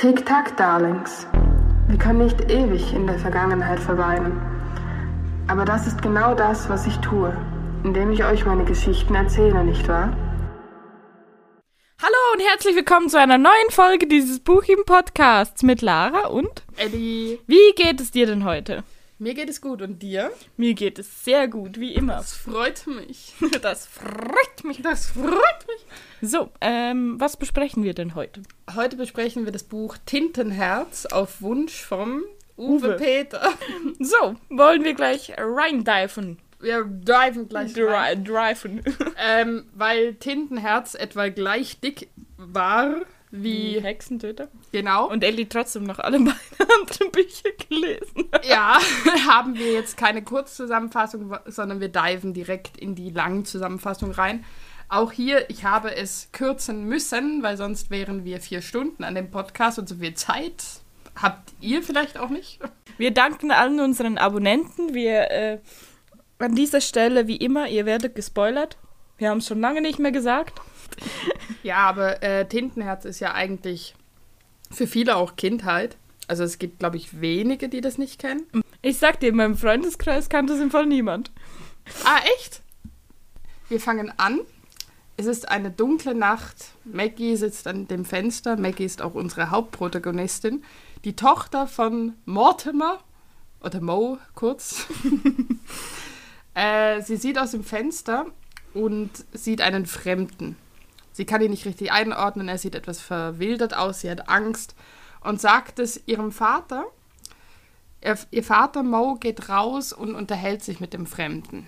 [0.00, 1.26] Tick-Tack, Darlings.
[1.88, 4.40] Wir können nicht ewig in der Vergangenheit verweilen.
[5.46, 7.36] Aber das ist genau das, was ich tue,
[7.84, 10.16] indem ich euch meine Geschichten erzähle, nicht wahr?
[12.00, 17.72] Hallo und herzlich willkommen zu einer neuen Folge dieses Buchim-Podcasts mit Lara und Eddie, wie
[17.76, 18.84] geht es dir denn heute?
[19.20, 20.32] Mir geht es gut und dir?
[20.56, 22.16] Mir geht es sehr gut, wie immer.
[22.16, 23.34] Das freut mich.
[23.62, 24.80] Das freut mich.
[24.82, 26.30] Das freut mich.
[26.30, 28.42] So, ähm, was besprechen wir denn heute?
[28.74, 32.22] Heute besprechen wir das Buch Tintenherz auf Wunsch vom
[32.56, 32.96] Uwe, Uwe.
[32.96, 33.52] Peter.
[33.98, 36.38] So, wollen wir gleich reindiven.
[36.58, 38.24] Wir diven gleich rein.
[38.24, 38.82] Dri driven.
[39.18, 43.80] Ähm, weil Tintenherz etwa gleich dick war Wie wie...
[43.80, 44.48] Hexentöter.
[44.72, 45.08] Genau.
[45.08, 48.28] Und Ellie trotzdem noch alle meine anderen Bücher gelesen.
[48.42, 48.78] ja,
[49.28, 54.44] haben wir jetzt keine Kurzzusammenfassung, sondern wir diven direkt in die langen Zusammenfassung rein.
[54.88, 59.30] Auch hier, ich habe es kürzen müssen, weil sonst wären wir vier Stunden an dem
[59.30, 60.64] Podcast und so viel Zeit
[61.14, 62.58] habt ihr vielleicht auch nicht.
[62.98, 64.94] Wir danken allen unseren Abonnenten.
[64.94, 65.58] Wir äh,
[66.38, 68.78] an dieser Stelle, wie immer, ihr werdet gespoilert.
[69.18, 70.60] Wir haben es schon lange nicht mehr gesagt.
[71.62, 73.94] Ja, aber äh, Tintenherz ist ja eigentlich
[74.70, 75.96] für viele auch Kindheit.
[76.26, 78.46] Also es gibt, glaube ich, wenige, die das nicht kennen.
[78.82, 81.30] Ich sag dir, in meinem Freundeskreis kannte es im Fall niemand.
[82.04, 82.62] Ah, echt?
[83.68, 84.40] Wir fangen an.
[85.16, 86.72] Es ist eine dunkle Nacht.
[86.84, 88.56] Maggie sitzt an dem Fenster.
[88.56, 90.64] Maggie ist auch unsere Hauptprotagonistin.
[91.04, 93.00] Die Tochter von Mortimer,
[93.62, 94.86] oder Mo kurz.
[96.54, 98.26] äh, sie sieht aus dem Fenster
[98.74, 100.56] und sieht einen Fremden.
[101.20, 102.48] Sie kann ihn nicht richtig einordnen.
[102.48, 104.00] Er sieht etwas verwildert aus.
[104.00, 104.74] Sie hat Angst
[105.20, 106.86] und sagt es ihrem Vater.
[108.02, 111.66] Ihr, ihr Vater Mo geht raus und unterhält sich mit dem Fremden.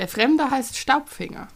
[0.00, 1.46] Der Fremde heißt Staubfinger.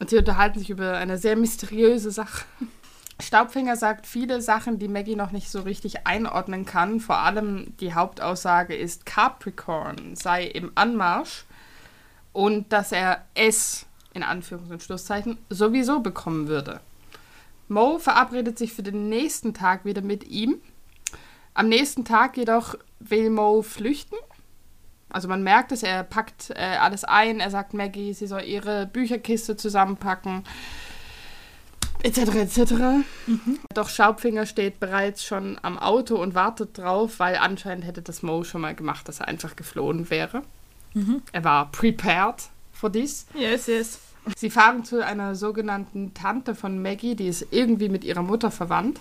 [0.00, 2.44] Und sie unterhalten sich über eine sehr mysteriöse Sache.
[3.20, 6.98] Staubfinger sagt viele Sachen, die Maggie noch nicht so richtig einordnen kann.
[6.98, 11.44] Vor allem die Hauptaussage ist, Capricorn sei im Anmarsch
[12.32, 16.80] und dass er es, in Anführungs- und Schlusszeichen, sowieso bekommen würde.
[17.68, 20.60] Mo verabredet sich für den nächsten Tag wieder mit ihm.
[21.54, 24.16] Am nächsten Tag jedoch will Mo flüchten.
[25.08, 28.86] Also man merkt es, er packt äh, alles ein, er sagt Maggie, sie soll ihre
[28.86, 30.44] Bücherkiste zusammenpacken,
[32.02, 32.18] etc.
[32.34, 32.72] etc.
[33.74, 38.42] Doch Schaubfinger steht bereits schon am Auto und wartet drauf, weil anscheinend hätte das Mo
[38.44, 40.42] schon mal gemacht, dass er einfach geflohen wäre.
[41.32, 42.48] Er war prepared
[42.82, 43.26] for this.
[43.34, 43.98] Yes, yes.
[44.36, 49.00] Sie fahren zu einer sogenannten Tante von Maggie, die ist irgendwie mit ihrer Mutter verwandt.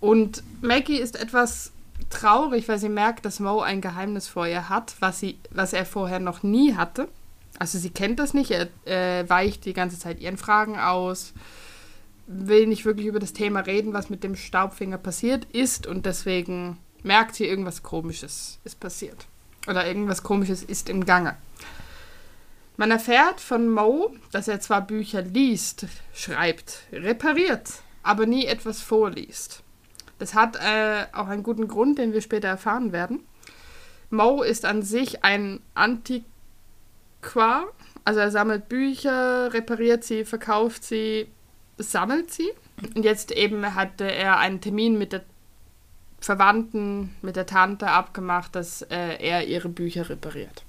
[0.00, 1.70] Und Maggie ist etwas
[2.10, 5.86] traurig, weil sie merkt, dass Mo ein Geheimnis vor ihr hat, was, sie, was er
[5.86, 7.08] vorher noch nie hatte.
[7.60, 11.32] Also sie kennt das nicht, er äh, weicht die ganze Zeit ihren Fragen aus,
[12.26, 16.78] will nicht wirklich über das Thema reden, was mit dem Staubfinger passiert ist und deswegen
[17.02, 19.26] merkt sie, irgendwas Komisches ist passiert.
[19.66, 21.36] Oder irgendwas Komisches ist im Gange.
[22.80, 29.64] Man erfährt von Mo, dass er zwar Bücher liest, schreibt, repariert, aber nie etwas vorliest.
[30.20, 33.26] Das hat äh, auch einen guten Grund, den wir später erfahren werden.
[34.10, 37.64] Mo ist an sich ein Antiquar,
[38.04, 41.26] also er sammelt Bücher, repariert sie, verkauft sie,
[41.78, 42.48] sammelt sie.
[42.94, 45.24] Und jetzt eben hatte er einen Termin mit der
[46.20, 50.62] Verwandten, mit der Tante abgemacht, dass äh, er ihre Bücher repariert.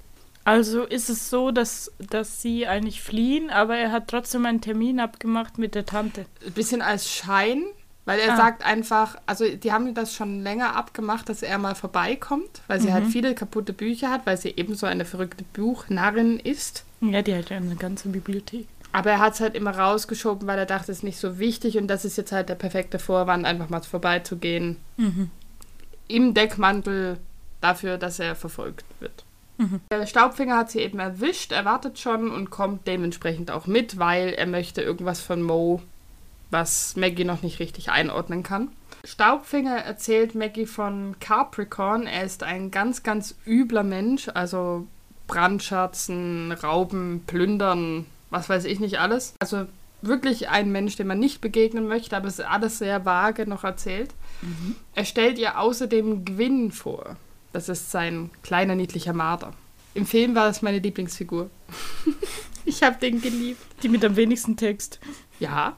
[0.44, 4.98] Also ist es so, dass, dass sie eigentlich fliehen, aber er hat trotzdem einen Termin
[4.98, 6.24] abgemacht mit der Tante.
[6.44, 7.62] Ein bisschen als Schein,
[8.06, 8.36] weil er Ah.
[8.36, 12.92] sagt einfach, also die haben das schon länger abgemacht, dass er mal vorbeikommt, weil sie
[12.92, 16.84] halt viele kaputte Bücher hat, weil sie ebenso eine verrückte Buchnarrin ist.
[17.02, 18.66] Ja, die hat ja eine ganze Bibliothek.
[18.92, 21.76] Aber er hat es halt immer rausgeschoben, weil er dachte, es ist nicht so wichtig
[21.78, 24.78] und das ist jetzt halt der perfekte Vorwand, einfach mal vorbeizugehen.
[26.08, 27.18] Im Deckmantel
[27.60, 29.24] dafür, dass er verfolgt wird.
[29.90, 34.30] Der Staubfinger hat sie eben erwischt, er wartet schon und kommt dementsprechend auch mit, weil
[34.30, 35.82] er möchte irgendwas von Mo,
[36.50, 38.68] was Maggie noch nicht richtig einordnen kann.
[39.04, 42.06] Staubfinger erzählt Maggie von Capricorn.
[42.06, 44.86] Er ist ein ganz, ganz übler Mensch, also
[45.26, 49.34] Brandschatzen, Rauben, Plündern, was weiß ich nicht alles.
[49.40, 49.66] Also
[50.02, 53.64] wirklich ein Mensch, dem man nicht begegnen möchte, aber es ist alles sehr vage noch
[53.64, 54.14] erzählt.
[54.94, 57.16] Er stellt ihr außerdem Gwyn vor.
[57.52, 59.52] Das ist sein kleiner, niedlicher Marder.
[59.94, 61.50] Im Film war das meine Lieblingsfigur.
[62.64, 63.60] ich habe den geliebt.
[63.82, 65.00] Die mit am wenigsten Text.
[65.40, 65.76] Ja,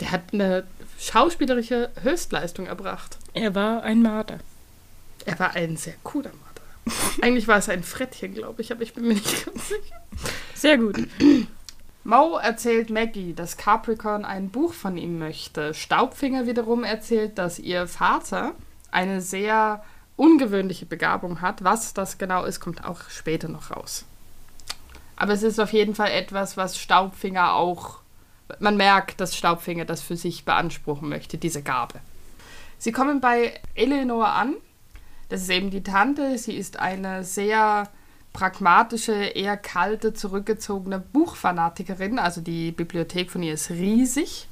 [0.00, 0.66] der hat eine
[0.98, 3.18] schauspielerische Höchstleistung erbracht.
[3.34, 4.38] Er war ein Marder.
[5.24, 7.02] Er war ein sehr cooler Marder.
[7.22, 10.00] Eigentlich war es ein Frettchen, glaube ich, aber ich bin mir nicht ganz sicher.
[10.54, 10.96] Sehr gut.
[12.02, 15.74] Mo erzählt Maggie, dass Capricorn ein Buch von ihm möchte.
[15.74, 18.54] Staubfinger wiederum erzählt, dass ihr Vater
[18.90, 19.84] eine sehr
[20.18, 21.64] ungewöhnliche Begabung hat.
[21.64, 24.04] Was das genau ist, kommt auch später noch raus.
[25.16, 28.00] Aber es ist auf jeden Fall etwas, was Staubfinger auch.
[28.58, 32.00] Man merkt, dass Staubfinger das für sich beanspruchen möchte, diese Gabe.
[32.78, 34.54] Sie kommen bei Eleanor an.
[35.28, 36.38] Das ist eben die Tante.
[36.38, 37.88] Sie ist eine sehr
[38.32, 42.18] pragmatische, eher kalte, zurückgezogene Buchfanatikerin.
[42.18, 44.48] Also die Bibliothek von ihr ist riesig.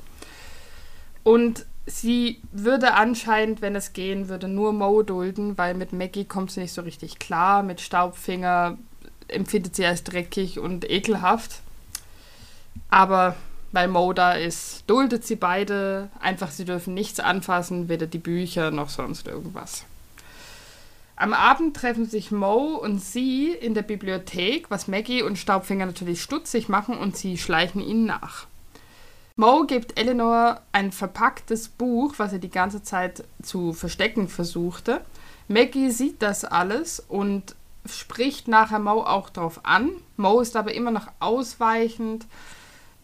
[1.22, 6.50] Und sie würde anscheinend, wenn es gehen würde, nur Mo dulden, weil mit Maggie kommt
[6.50, 7.62] sie nicht so richtig klar.
[7.62, 8.76] Mit Staubfinger
[9.28, 11.60] empfindet sie als dreckig und ekelhaft.
[12.90, 13.36] Aber
[13.72, 16.08] weil Mo da ist, duldet sie beide.
[16.20, 19.84] Einfach, sie dürfen nichts anfassen, weder die Bücher noch sonst irgendwas.
[21.18, 26.20] Am Abend treffen sich Mo und sie in der Bibliothek, was Maggie und Staubfinger natürlich
[26.20, 28.46] stutzig machen und sie schleichen ihnen nach.
[29.38, 35.02] Mo gibt Eleanor ein verpacktes Buch, was er die ganze Zeit zu verstecken versuchte.
[35.46, 37.54] Maggie sieht das alles und
[37.84, 39.90] spricht nachher Mo auch drauf an.
[40.16, 42.26] Mo ist aber immer noch ausweichend.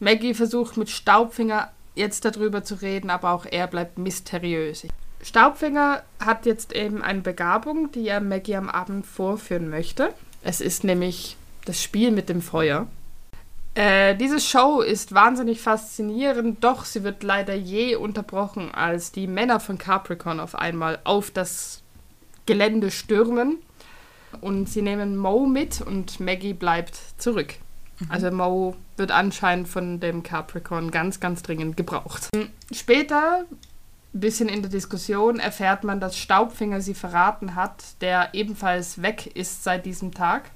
[0.00, 4.86] Maggie versucht mit Staubfinger jetzt darüber zu reden, aber auch er bleibt mysteriös.
[5.20, 10.14] Staubfinger hat jetzt eben eine Begabung, die er Maggie am Abend vorführen möchte.
[10.42, 11.36] Es ist nämlich
[11.66, 12.88] das Spiel mit dem Feuer.
[13.74, 19.60] Äh, diese Show ist wahnsinnig faszinierend, doch sie wird leider je unterbrochen, als die Männer
[19.60, 21.82] von Capricorn auf einmal auf das
[22.44, 23.58] Gelände stürmen.
[24.40, 27.54] Und sie nehmen Mo mit und Maggie bleibt zurück.
[28.00, 28.06] Mhm.
[28.10, 32.28] Also Mo wird anscheinend von dem Capricorn ganz, ganz dringend gebraucht.
[32.72, 33.44] Später
[34.14, 39.26] ein bisschen in der Diskussion erfährt man, dass Staubfinger sie verraten hat, der ebenfalls weg
[39.34, 40.50] ist seit diesem Tag.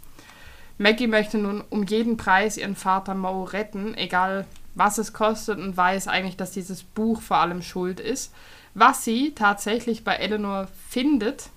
[0.79, 5.77] Maggie möchte nun um jeden Preis ihren Vater Mo retten, egal was es kostet, und
[5.77, 8.33] weiß eigentlich, dass dieses Buch vor allem schuld ist.
[8.75, 11.49] Was sie tatsächlich bei Eleanor findet.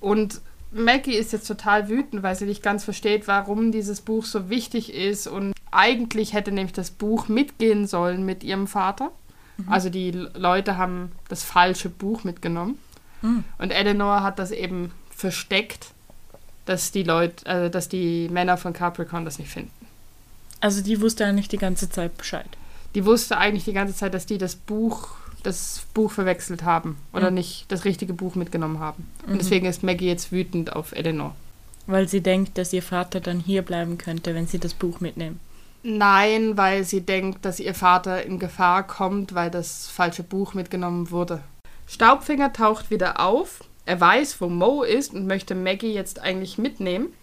[0.00, 0.40] Und
[0.72, 4.92] Maggie ist jetzt total wütend, weil sie nicht ganz versteht, warum dieses Buch so wichtig
[4.92, 5.28] ist.
[5.28, 9.12] Und eigentlich hätte nämlich das Buch mitgehen sollen mit ihrem Vater.
[9.56, 9.72] Mhm.
[9.72, 12.78] Also die Leute haben das falsche Buch mitgenommen.
[13.22, 13.44] Mhm.
[13.58, 15.92] Und Eleanor hat das eben versteckt,
[16.66, 19.70] dass die Leute, also dass die Männer von Capricorn das nicht finden.
[20.60, 22.48] Also die wusste eigentlich die ganze Zeit Bescheid.
[22.94, 25.08] Die wusste eigentlich die ganze Zeit, dass die das Buch,
[25.42, 27.36] das Buch verwechselt haben oder mhm.
[27.36, 29.08] nicht das richtige Buch mitgenommen haben.
[29.26, 29.38] Und mhm.
[29.38, 31.34] deswegen ist Maggie jetzt wütend auf Eleanor.
[31.86, 35.40] Weil sie denkt, dass ihr Vater dann hier bleiben könnte, wenn sie das Buch mitnehmen.
[35.82, 41.12] Nein, weil sie denkt, dass ihr Vater in Gefahr kommt, weil das falsche Buch mitgenommen
[41.12, 41.42] wurde.
[41.86, 43.62] Staubfinger taucht wieder auf.
[43.86, 47.14] Er weiß, wo Mo ist und möchte Maggie jetzt eigentlich mitnehmen.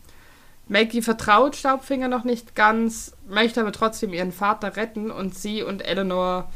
[0.68, 5.86] Maggie vertraut Staubfinger noch nicht ganz, möchte aber trotzdem ihren Vater retten und sie und
[5.86, 6.50] Eleanor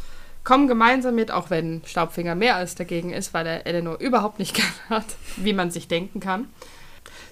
[0.45, 4.55] kommen gemeinsam mit, auch wenn Staubfinger mehr als dagegen ist, weil er Eleanor überhaupt nicht
[4.55, 5.05] gern hat,
[5.35, 6.47] wie man sich denken kann.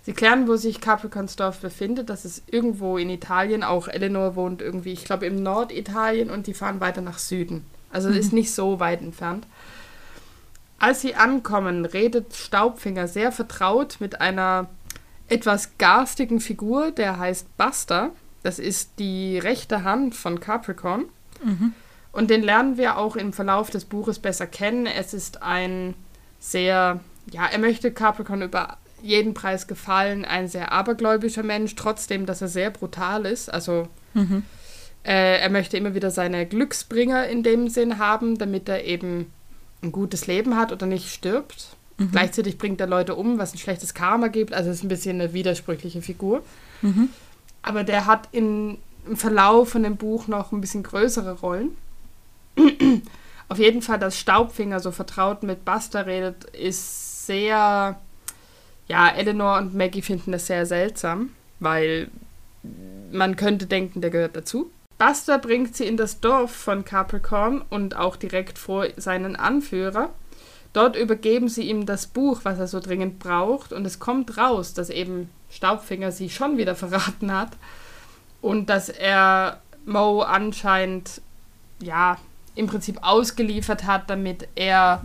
[0.04, 2.10] Sie klären, wo sich Capricornsdorf befindet.
[2.10, 3.64] Das ist irgendwo in Italien.
[3.64, 7.66] Auch Eleanor wohnt irgendwie, ich glaube, im Norditalien und die fahren weiter nach Süden.
[7.92, 8.18] Also mhm.
[8.18, 9.48] ist nicht so weit entfernt.
[10.78, 14.68] Als sie ankommen, redet Staubfinger sehr vertraut mit einer
[15.28, 18.12] etwas garstigen Figur, der heißt Buster.
[18.44, 21.06] Das ist die rechte Hand von Capricorn.
[21.44, 21.74] Mhm.
[22.12, 24.86] Und den lernen wir auch im Verlauf des Buches besser kennen.
[24.86, 25.96] Es ist ein
[26.40, 27.00] sehr,
[27.32, 32.48] ja, er möchte Capricorn über jeden Preis gefallen, ein sehr abergläubischer Mensch, trotzdem, dass er
[32.48, 33.52] sehr brutal ist.
[33.54, 34.44] Also mhm.
[35.04, 39.32] äh, er möchte immer wieder seine Glücksbringer in dem Sinn haben, damit er eben
[39.86, 41.76] ein gutes Leben hat oder nicht stirbt.
[41.98, 42.12] Mhm.
[42.12, 44.54] Gleichzeitig bringt er Leute um, was ein schlechtes Karma gibt.
[44.54, 46.44] Also ist ein bisschen eine widersprüchliche Figur.
[46.82, 47.10] Mhm.
[47.62, 48.78] Aber der hat in,
[49.08, 51.78] im Verlauf von dem Buch noch ein bisschen größere Rollen.
[53.48, 58.00] Auf jeden Fall, dass Staubfinger so vertraut mit Buster redet, ist sehr
[58.88, 62.10] ja, Eleanor und Maggie finden das sehr seltsam, weil
[63.12, 64.72] man könnte denken, der gehört dazu.
[64.98, 70.10] Buster bringt sie in das Dorf von Capricorn und auch direkt vor seinen Anführer.
[70.72, 74.74] Dort übergeben sie ihm das Buch, was er so dringend braucht, und es kommt raus,
[74.74, 77.52] dass eben Staubfinger sie schon wieder verraten hat
[78.42, 81.22] und dass er Mo anscheinend
[81.80, 82.18] ja
[82.56, 85.02] im Prinzip ausgeliefert hat, damit er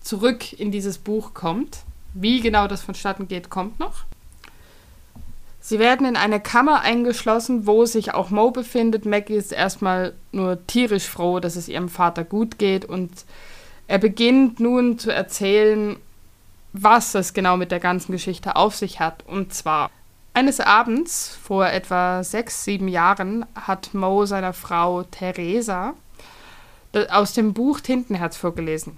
[0.00, 1.78] zurück in dieses Buch kommt.
[2.14, 4.04] Wie genau das vonstatten geht, kommt noch.
[5.68, 9.04] Sie werden in eine Kammer eingeschlossen, wo sich auch Mo befindet.
[9.04, 13.10] Maggie ist erstmal nur tierisch froh, dass es ihrem Vater gut geht und
[13.88, 15.96] er beginnt nun zu erzählen,
[16.72, 19.24] was es genau mit der ganzen Geschichte auf sich hat.
[19.26, 19.90] Und zwar
[20.34, 25.94] Eines Abends, vor etwa sechs, sieben Jahren, hat Mo seiner Frau Theresa
[27.10, 28.96] aus dem Buch Tintenherz vorgelesen.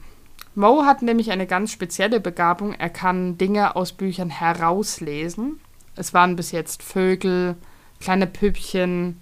[0.54, 2.74] Mo hat nämlich eine ganz spezielle Begabung.
[2.74, 5.60] Er kann Dinge aus Büchern herauslesen.
[5.98, 7.56] Es waren bis jetzt Vögel,
[8.00, 9.20] kleine Püppchen,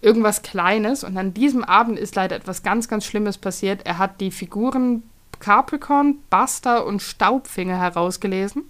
[0.00, 1.02] irgendwas Kleines.
[1.02, 3.86] Und an diesem Abend ist leider etwas ganz, ganz Schlimmes passiert.
[3.86, 5.02] Er hat die Figuren
[5.40, 8.64] Capricorn, Buster und Staubfinger herausgelesen.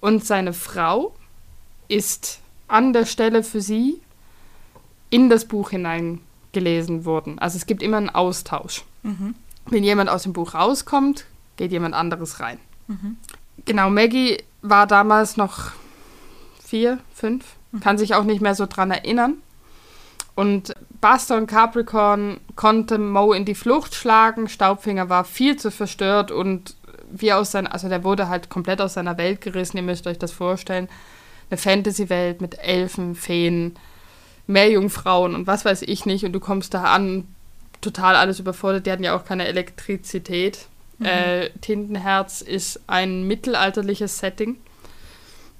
[0.00, 1.14] Und seine Frau
[1.88, 4.00] ist an der Stelle für sie
[5.10, 7.38] in das Buch hineingelesen worden.
[7.38, 8.84] Also es gibt immer einen Austausch.
[9.02, 9.34] Mhm.
[9.66, 11.26] Wenn jemand aus dem Buch rauskommt,
[11.56, 12.58] geht jemand anderes rein.
[12.88, 13.16] Mhm.
[13.64, 15.72] Genau, Maggie war damals noch
[16.72, 17.80] vier, fünf, mhm.
[17.80, 19.34] kann sich auch nicht mehr so dran erinnern.
[20.34, 24.48] Und Buster und Capricorn konnte Mo in die Flucht schlagen.
[24.48, 26.74] Staubfinger war viel zu verstört und
[27.10, 29.76] wie aus seiner, also der wurde halt komplett aus seiner Welt gerissen.
[29.76, 30.88] Ihr müsst euch das vorstellen
[31.50, 33.76] eine Fantasy-Welt mit Elfen, Feen,
[34.46, 36.24] Meerjungfrauen und was weiß ich nicht.
[36.24, 37.28] Und du kommst da an,
[37.82, 38.86] total alles überfordert.
[38.86, 40.68] Die hatten ja auch keine Elektrizität.
[40.96, 41.04] Mhm.
[41.04, 44.56] Äh, Tintenherz ist ein mittelalterliches Setting.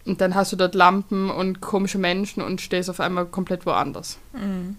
[0.05, 4.19] Und dann hast du dort Lampen und komische Menschen und stehst auf einmal komplett woanders.
[4.33, 4.77] Mhm.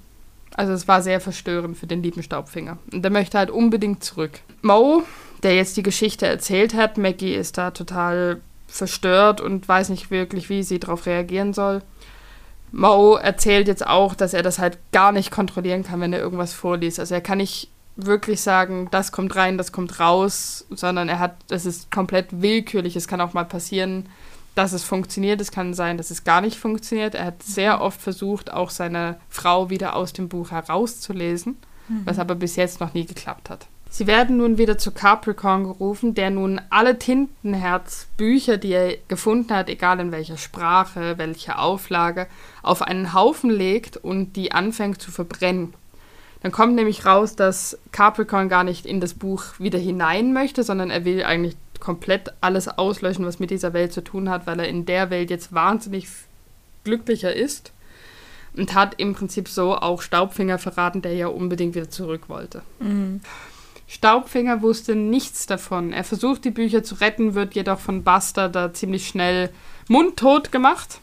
[0.55, 2.77] Also es war sehr verstörend für den lieben Staubfinger.
[2.91, 4.39] Und der möchte halt unbedingt zurück.
[4.61, 5.03] Mo,
[5.41, 10.49] der jetzt die Geschichte erzählt hat, Maggie ist da total verstört und weiß nicht wirklich,
[10.49, 11.81] wie sie darauf reagieren soll.
[12.71, 16.53] Mo erzählt jetzt auch, dass er das halt gar nicht kontrollieren kann, wenn er irgendwas
[16.53, 16.99] vorliest.
[16.99, 21.35] Also er kann nicht wirklich sagen, das kommt rein, das kommt raus, sondern er hat,
[21.47, 22.95] das ist komplett willkürlich.
[22.95, 24.07] Es kann auch mal passieren,
[24.55, 25.41] dass es funktioniert.
[25.41, 27.15] Es kann sein, dass es gar nicht funktioniert.
[27.15, 31.57] Er hat sehr oft versucht, auch seine Frau wieder aus dem Buch herauszulesen,
[31.87, 32.01] mhm.
[32.05, 33.67] was aber bis jetzt noch nie geklappt hat.
[33.89, 39.69] Sie werden nun wieder zu Capricorn gerufen, der nun alle Tintenherz-Bücher, die er gefunden hat,
[39.69, 42.25] egal in welcher Sprache, welcher Auflage,
[42.63, 45.75] auf einen Haufen legt und die anfängt zu verbrennen.
[46.41, 50.89] Dann kommt nämlich raus, dass Capricorn gar nicht in das Buch wieder hinein möchte, sondern
[50.89, 54.69] er will eigentlich komplett alles auslöschen, was mit dieser Welt zu tun hat, weil er
[54.69, 56.07] in der Welt jetzt wahnsinnig
[56.85, 57.73] glücklicher ist
[58.55, 62.61] und hat im Prinzip so auch Staubfinger verraten, der ja unbedingt wieder zurück wollte.
[62.79, 63.19] Mhm.
[63.87, 65.91] Staubfinger wusste nichts davon.
[65.91, 69.49] Er versucht, die Bücher zu retten, wird jedoch von Buster da ziemlich schnell
[69.89, 70.99] mundtot gemacht.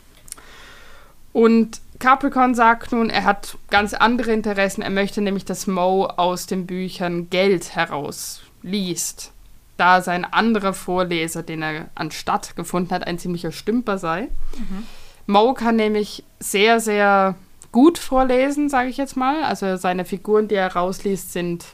[1.35, 4.81] Und Capricorn sagt nun, er hat ganz andere Interessen.
[4.81, 9.33] Er möchte nämlich, dass Mo aus den Büchern Geld herausliest.
[9.81, 14.29] Da sein anderer Vorleser, den er anstatt gefunden hat, ein ziemlicher Stümper sei.
[14.59, 14.87] Mhm.
[15.27, 17.35] Mo kann nämlich sehr, sehr
[17.73, 19.43] gut vorlesen, sage ich jetzt mal.
[19.43, 21.65] Also seine Figuren, die er rausliest, sind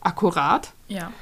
[0.00, 0.72] akkurat.
[0.88, 1.12] Ja.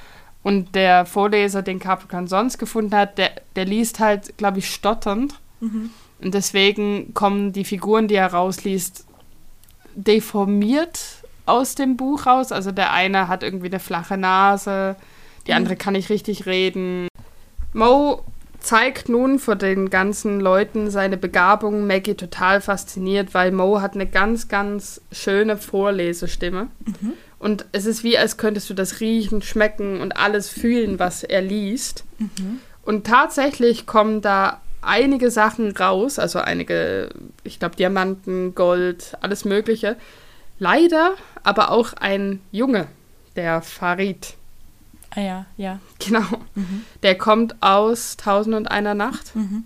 [0.43, 5.39] Und der Vorleser, den Capricorn sonst gefunden hat, der, der liest halt, glaube ich, stotternd.
[5.61, 5.91] Mhm.
[6.23, 9.05] Und deswegen kommen die Figuren, die er rausliest,
[9.95, 11.01] deformiert
[11.45, 12.51] aus dem Buch raus.
[12.51, 14.97] Also der eine hat irgendwie eine flache Nase,
[15.47, 17.09] die andere kann nicht richtig reden.
[17.73, 18.25] Mo
[18.61, 21.87] zeigt nun vor den ganzen Leuten seine Begabung.
[21.87, 26.69] Maggie total fasziniert, weil Mo hat eine ganz, ganz schöne Vorlesestimme.
[26.87, 27.13] Mhm.
[27.39, 31.43] Und es ist wie, als könntest du das riechen, schmecken und alles fühlen, was er
[31.43, 32.05] liest.
[32.19, 32.61] Mhm.
[32.83, 37.11] Und tatsächlich kommen da einige Sachen raus, also einige,
[37.43, 39.97] ich glaube, Diamanten, Gold, alles Mögliche.
[40.59, 42.87] Leider aber auch ein Junge,
[43.37, 44.35] der Farid.
[45.15, 45.81] Ah ja, ja.
[45.99, 46.25] Genau.
[46.55, 46.85] Mhm.
[47.03, 49.35] Der kommt aus Tausend und einer Nacht.
[49.35, 49.65] Mhm.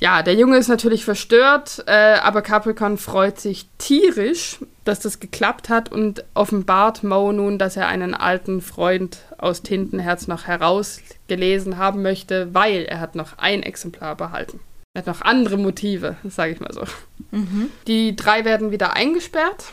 [0.00, 5.68] Ja, der Junge ist natürlich verstört, äh, aber Capricorn freut sich tierisch, dass das geklappt
[5.68, 12.02] hat und offenbart Mo nun, dass er einen alten Freund aus Tintenherz noch herausgelesen haben
[12.02, 14.60] möchte, weil er hat noch ein Exemplar behalten.
[14.94, 16.82] Er hat noch andere Motive, sage ich mal so.
[17.30, 17.70] Mhm.
[17.86, 19.66] Die drei werden wieder eingesperrt.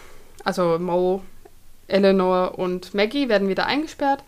[0.44, 1.24] Also Mo,
[1.88, 4.24] Eleanor und Maggie werden wieder eingesperrt.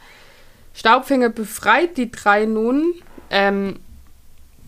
[0.74, 2.94] Staubfinger befreit die drei nun.
[3.30, 3.80] Ähm,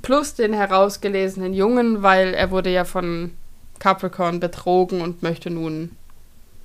[0.06, 3.32] plus den herausgelesenen Jungen, weil er wurde ja von
[3.80, 5.96] Capricorn betrogen und möchte nun.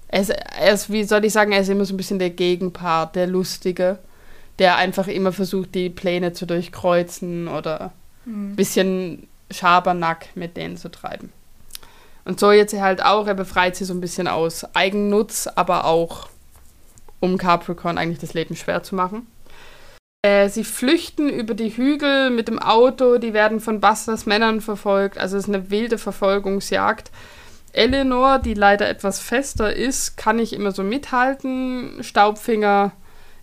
[0.09, 2.31] Er ist, er ist, wie soll ich sagen, er ist immer so ein bisschen der
[2.31, 3.99] Gegenpart, der Lustige,
[4.59, 7.93] der einfach immer versucht, die Pläne zu durchkreuzen oder
[8.27, 8.57] ein mhm.
[8.57, 11.33] bisschen Schabernack mit denen zu treiben.
[12.27, 16.29] Und so jetzt halt auch, er befreit sie so ein bisschen aus Eigennutz, aber auch
[17.21, 19.27] um Capricorn eigentlich das Leben schwer zu machen.
[20.23, 25.17] Äh, sie flüchten über die Hügel mit dem Auto, die werden von Busters Männern verfolgt,
[25.19, 27.11] also es ist eine wilde Verfolgungsjagd.
[27.73, 32.03] Eleanor, die leider etwas fester ist, kann nicht immer so mithalten.
[32.03, 32.93] Staubfinger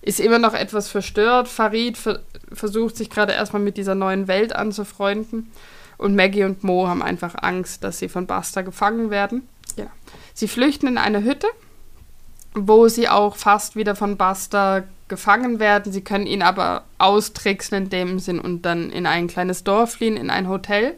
[0.01, 1.48] ist immer noch etwas verstört.
[1.48, 2.19] Farid ver
[2.51, 5.51] versucht sich gerade erstmal mit dieser neuen Welt anzufreunden.
[5.98, 9.48] Und Maggie und Mo haben einfach Angst, dass sie von Buster gefangen werden.
[9.75, 9.88] Ja.
[10.34, 11.48] Sie flüchten in eine Hütte,
[12.59, 15.91] wo sie auch fast wieder von Buster gefangen werden.
[15.91, 20.17] Sie können ihn aber austricksen in dem Sinn und dann in ein kleines Dorf fliehen,
[20.17, 20.97] in ein Hotel,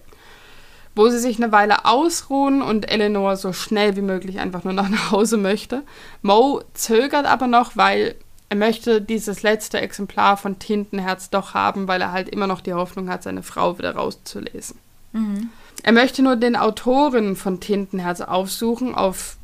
[0.95, 5.11] wo sie sich eine Weile ausruhen und Eleanor so schnell wie möglich einfach nur nach
[5.11, 5.83] Hause möchte.
[6.21, 8.15] Mo zögert aber noch, weil
[8.49, 12.73] er möchte dieses letzte Exemplar von Tintenherz doch haben, weil er halt immer noch die
[12.73, 14.77] Hoffnung hat, seine Frau wieder rauszulesen.
[15.11, 15.49] Mhm.
[15.83, 19.37] Er möchte nur den Autoren von Tintenherz aufsuchen, auf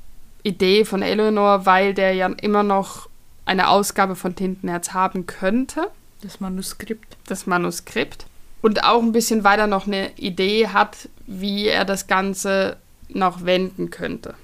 [0.46, 3.10] Idee von Eleanor, weil der ja immer noch
[3.46, 5.90] eine Ausgabe von Tintenherz haben könnte.
[6.22, 7.18] Das Manuskript.
[7.28, 8.28] Das Manuskript.
[8.62, 12.78] Und auch ein bisschen weiter noch eine Idee hat, wie er das Ganze
[13.10, 14.36] noch wenden könnte.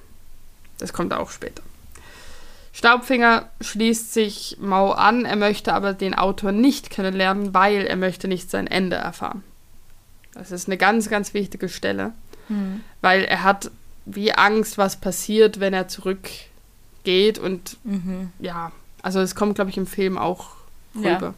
[0.79, 1.62] Das kommt auch später.
[2.74, 8.27] Staubfinger schließt sich Mau an, er möchte aber den Autor nicht kennenlernen, weil er möchte
[8.27, 9.43] nicht sein Ende erfahren.
[10.34, 12.13] Das ist eine ganz, ganz wichtige Stelle,
[12.48, 12.81] mhm.
[13.01, 13.70] weil er hat
[14.05, 18.31] wie Angst, was passiert, wenn er zurückgeht und mhm.
[18.39, 20.50] ja, also es kommt, glaube ich, im Film auch
[20.96, 21.10] rüber.
[21.10, 21.34] Ja.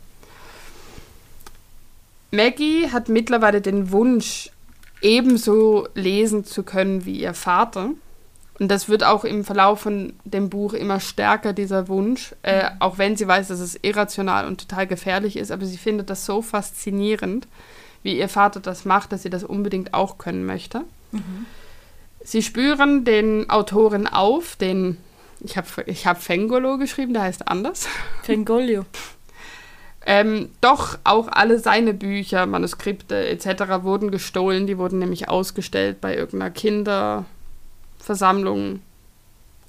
[2.31, 4.49] Maggie hat mittlerweile den Wunsch,
[5.01, 7.91] ebenso lesen zu können wie ihr Vater.
[8.59, 12.69] Und das wird auch im Verlauf von dem Buch immer stärker, dieser Wunsch, äh, mhm.
[12.79, 16.25] auch wenn sie weiß, dass es irrational und total gefährlich ist, aber sie findet das
[16.25, 17.47] so faszinierend,
[18.03, 20.83] wie ihr Vater das macht, dass sie das unbedingt auch können möchte.
[21.11, 21.45] Mhm.
[22.23, 24.97] Sie spüren den Autoren auf, den,
[25.41, 27.87] ich habe ich hab Fengolo geschrieben, der heißt anders.
[28.23, 28.85] Fengolio.
[30.05, 33.83] ähm, doch auch alle seine Bücher, Manuskripte etc.
[33.83, 34.67] wurden gestohlen.
[34.67, 38.81] Die wurden nämlich ausgestellt bei irgendeiner Kinderversammlung,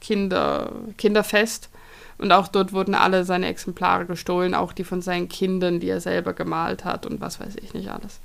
[0.00, 1.70] Kinder, Kinderfest.
[2.18, 6.00] Und auch dort wurden alle seine Exemplare gestohlen, auch die von seinen Kindern, die er
[6.00, 8.20] selber gemalt hat und was weiß ich nicht alles.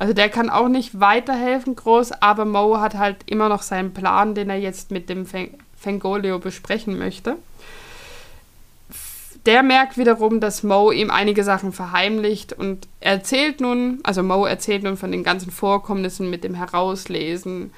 [0.00, 4.36] Also der kann auch nicht weiterhelfen groß, aber Mo hat halt immer noch seinen Plan,
[4.36, 5.26] den er jetzt mit dem
[5.76, 7.36] Fengolio besprechen möchte.
[9.44, 14.84] Der merkt wiederum, dass Mo ihm einige Sachen verheimlicht und erzählt nun, also Mo erzählt
[14.84, 17.72] nun von den ganzen Vorkommnissen mit dem Herauslesen,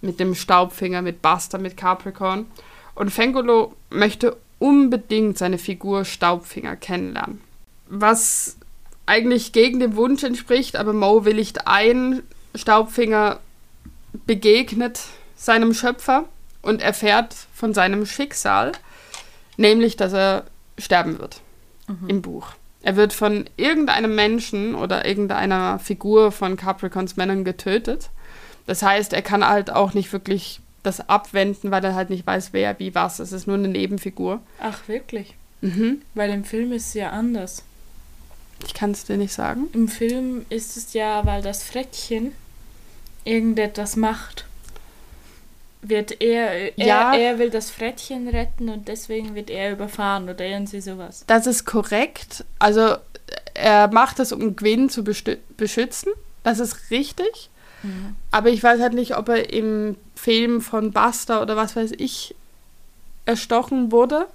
[0.00, 2.46] mit dem Staubfinger, mit Buster, mit Capricorn.
[2.94, 7.42] Und Fengolo möchte unbedingt seine Figur Staubfinger kennenlernen.
[7.88, 8.56] Was
[9.06, 12.22] eigentlich gegen den Wunsch entspricht, aber Mo willigt ein,
[12.54, 13.40] Staubfinger
[14.26, 15.00] begegnet
[15.36, 16.24] seinem Schöpfer
[16.62, 18.72] und erfährt von seinem Schicksal,
[19.56, 20.44] nämlich dass er
[20.78, 21.40] sterben wird
[21.86, 22.08] mhm.
[22.08, 22.48] im Buch.
[22.82, 28.10] Er wird von irgendeinem Menschen oder irgendeiner Figur von Capricorns Männern getötet.
[28.66, 32.52] Das heißt, er kann halt auch nicht wirklich das abwenden, weil er halt nicht weiß,
[32.52, 33.18] wer, wie, was.
[33.18, 34.40] Es ist nur eine Nebenfigur.
[34.60, 35.34] Ach, wirklich?
[35.62, 36.02] Mhm.
[36.14, 37.64] Weil im Film ist es ja anders.
[38.64, 39.68] Ich kann es dir nicht sagen.
[39.72, 42.32] Im Film ist es ja, weil das Frettchen
[43.24, 44.44] irgendetwas macht.
[45.82, 47.14] Wird er, ja.
[47.14, 51.24] er, er will das Frettchen retten und deswegen wird er überfahren oder irgendwie sowas.
[51.26, 52.44] Das ist korrekt.
[52.58, 52.96] Also
[53.54, 56.12] er macht das, um Gwyn zu beschützen.
[56.42, 57.50] Das ist richtig.
[57.82, 58.16] Mhm.
[58.30, 62.34] Aber ich weiß halt nicht, ob er im Film von Buster oder was weiß ich
[63.26, 64.26] erstochen wurde.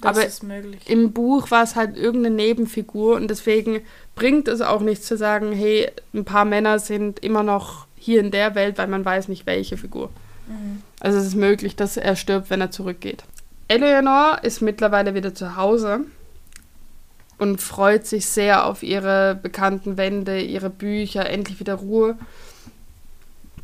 [0.00, 0.80] Das aber ist möglich.
[0.88, 3.80] im Buch war es halt irgendeine Nebenfigur und deswegen
[4.14, 8.30] bringt es auch nichts zu sagen, hey, ein paar Männer sind immer noch hier in
[8.30, 10.10] der Welt, weil man weiß nicht, welche Figur.
[10.46, 10.82] Mhm.
[11.00, 13.24] Also es ist möglich, dass er stirbt, wenn er zurückgeht.
[13.66, 16.00] Eleanor ist mittlerweile wieder zu Hause
[17.38, 22.16] und freut sich sehr auf ihre bekannten Wände, ihre Bücher, endlich wieder Ruhe.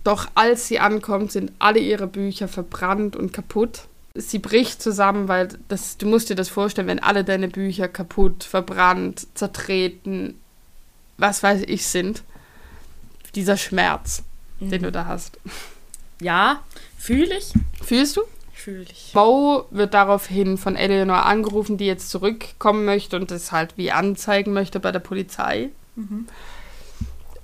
[0.03, 5.49] Doch als sie ankommt, sind alle ihre Bücher verbrannt und kaputt sie bricht zusammen, weil
[5.69, 10.41] das, du musst dir das vorstellen, wenn alle deine Bücher kaputt, verbrannt, zertreten,
[11.19, 12.23] was weiß ich sind.
[13.35, 14.23] Dieser Schmerz,
[14.61, 14.71] mhm.
[14.71, 15.39] den du da hast.
[16.21, 16.63] Ja,
[16.97, 17.53] fühle ich.
[17.83, 18.23] Fühlst du?
[18.53, 19.11] Fühle ich.
[19.13, 24.53] Bo wird daraufhin von Eleanor angerufen, die jetzt zurückkommen möchte und das halt wie anzeigen
[24.53, 25.71] möchte bei der Polizei.
[25.97, 26.29] Mhm.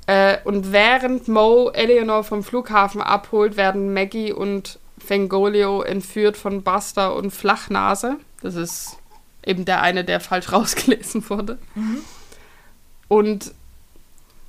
[0.06, 7.14] Äh, und während Mo Eleanor vom Flughafen abholt, werden Maggie und Fengolio entführt von Buster
[7.16, 8.16] und Flachnase.
[8.42, 8.96] Das ist
[9.44, 11.58] eben der eine, der falsch rausgelesen wurde.
[11.74, 11.98] Mhm.
[13.08, 13.52] Und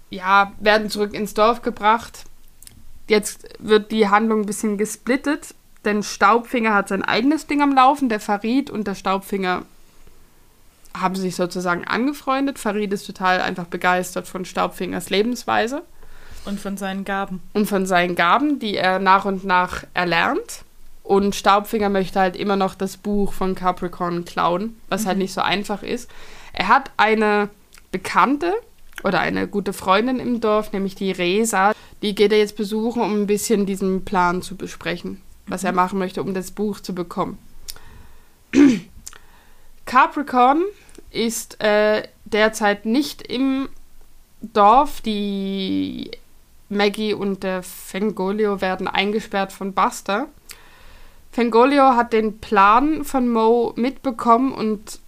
[0.09, 2.25] ja, werden zurück ins Dorf gebracht.
[3.07, 8.09] Jetzt wird die Handlung ein bisschen gesplittet, denn Staubfinger hat sein eigenes Ding am Laufen.
[8.09, 9.63] Der Farid und der Staubfinger
[10.93, 12.59] haben sich sozusagen angefreundet.
[12.59, 15.83] Farid ist total einfach begeistert von Staubfingers Lebensweise.
[16.45, 17.41] Und von seinen Gaben.
[17.53, 20.63] Und von seinen Gaben, die er nach und nach erlernt.
[21.03, 25.07] Und Staubfinger möchte halt immer noch das Buch von Capricorn klauen, was halt mhm.
[25.07, 26.09] halt nicht so einfach ist.
[26.53, 27.49] Er hat eine
[27.91, 28.53] Bekannte
[29.03, 31.73] oder eine gute Freundin im Dorf, nämlich die Resa.
[32.01, 35.67] Die geht er jetzt besuchen, um ein bisschen diesen Plan zu besprechen, was mhm.
[35.67, 37.37] er machen möchte, um das Buch zu bekommen.
[39.85, 40.63] Capricorn
[41.09, 43.69] ist äh, derzeit nicht im
[44.41, 45.01] Dorf.
[45.01, 46.11] Die
[46.71, 50.27] Maggie und der Fengolio werden eingesperrt von Buster.
[51.31, 54.99] Fengolio hat den Plan von Mo mitbekommen und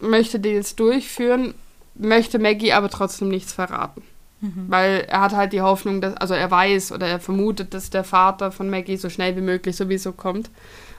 [0.00, 1.54] möchte den jetzt durchführen,
[1.94, 4.02] möchte Maggie aber trotzdem nichts verraten.
[4.40, 4.64] Mhm.
[4.66, 8.04] Weil er hat halt die Hoffnung, dass, also er weiß oder er vermutet, dass der
[8.04, 10.48] Vater von Maggie so schnell wie möglich sowieso kommt.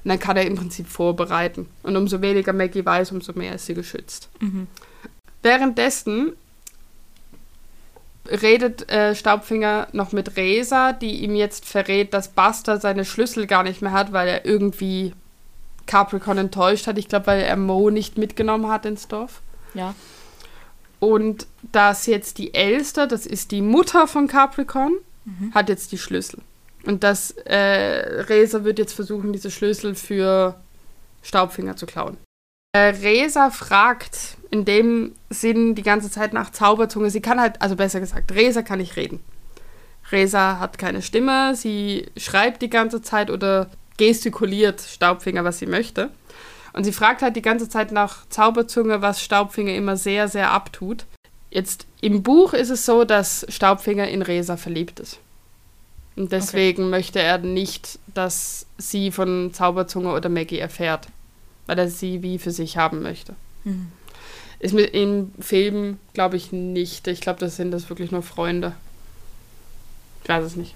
[0.04, 1.68] Und dann kann er im Prinzip vorbereiten.
[1.84, 4.30] Und umso weniger Maggie weiß, umso mehr ist sie geschützt.
[4.40, 4.68] Mhm.
[5.42, 6.34] Währenddessen
[8.30, 13.64] redet äh, Staubfinger noch mit Resa, die ihm jetzt verrät, dass Buster seine Schlüssel gar
[13.64, 15.14] nicht mehr hat, weil er irgendwie
[15.86, 16.98] Capricorn enttäuscht hat.
[16.98, 19.42] Ich glaube, weil er Mo nicht mitgenommen hat ins Dorf.
[19.74, 19.94] Ja.
[21.00, 24.94] Und dass jetzt die Elster, das ist die Mutter von Capricorn,
[25.26, 25.54] mhm.
[25.54, 26.40] hat jetzt die Schlüssel.
[26.86, 30.56] Und dass äh, Resa wird jetzt versuchen, diese Schlüssel für
[31.22, 32.18] Staubfinger zu klauen.
[32.76, 37.12] Äh, Resa fragt in dem Sinn die ganze Zeit nach Zauberzunge.
[37.12, 39.20] Sie kann halt, also besser gesagt, Resa kann nicht reden.
[40.12, 46.10] Resa hat keine Stimme, sie schreibt die ganze Zeit oder gestikuliert Staubfinger, was sie möchte.
[46.74, 51.06] Und sie fragt halt die ganze Zeit nach Zauberzunge, was Staubfinger immer sehr, sehr abtut.
[51.52, 55.20] Jetzt im Buch ist es so, dass Staubfinger in Resa verliebt ist.
[56.16, 56.92] Und deswegen okay.
[56.92, 61.08] möchte er nicht, dass sie von Zauberzunge oder Maggie erfährt,
[61.66, 63.36] weil er sie wie für sich haben möchte.
[63.64, 63.92] Mhm.
[64.60, 67.08] Ist mit im Film, glaube ich, nicht.
[67.08, 68.74] Ich glaube, das sind das wirklich nur Freunde.
[70.24, 70.76] Ich weiß es nicht.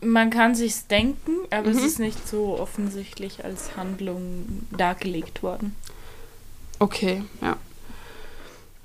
[0.00, 1.76] Man kann sich's denken, aber mhm.
[1.76, 5.76] es ist nicht so offensichtlich als Handlung dargelegt worden.
[6.78, 7.56] Okay, ja.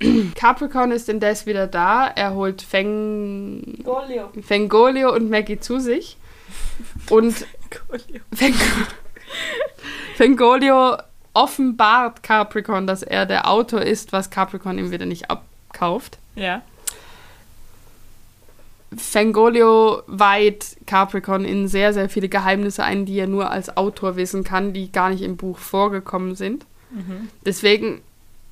[0.34, 2.06] Capricorn ist indes wieder da.
[2.08, 3.84] Er holt Feng...
[4.42, 6.16] Fengolio und Maggie zu sich.
[7.10, 7.34] Und
[8.32, 8.86] Fengolio.
[10.16, 10.96] Fengolio
[11.34, 16.18] offenbart Capricorn, dass er der Autor ist, was Capricorn ihm wieder nicht abkauft.
[16.34, 16.62] Ja.
[18.96, 24.44] Fangolio weiht Capricorn in sehr, sehr viele Geheimnisse ein, die er nur als Autor wissen
[24.44, 26.66] kann, die gar nicht im Buch vorgekommen sind.
[26.90, 27.28] Mhm.
[27.46, 28.02] Deswegen,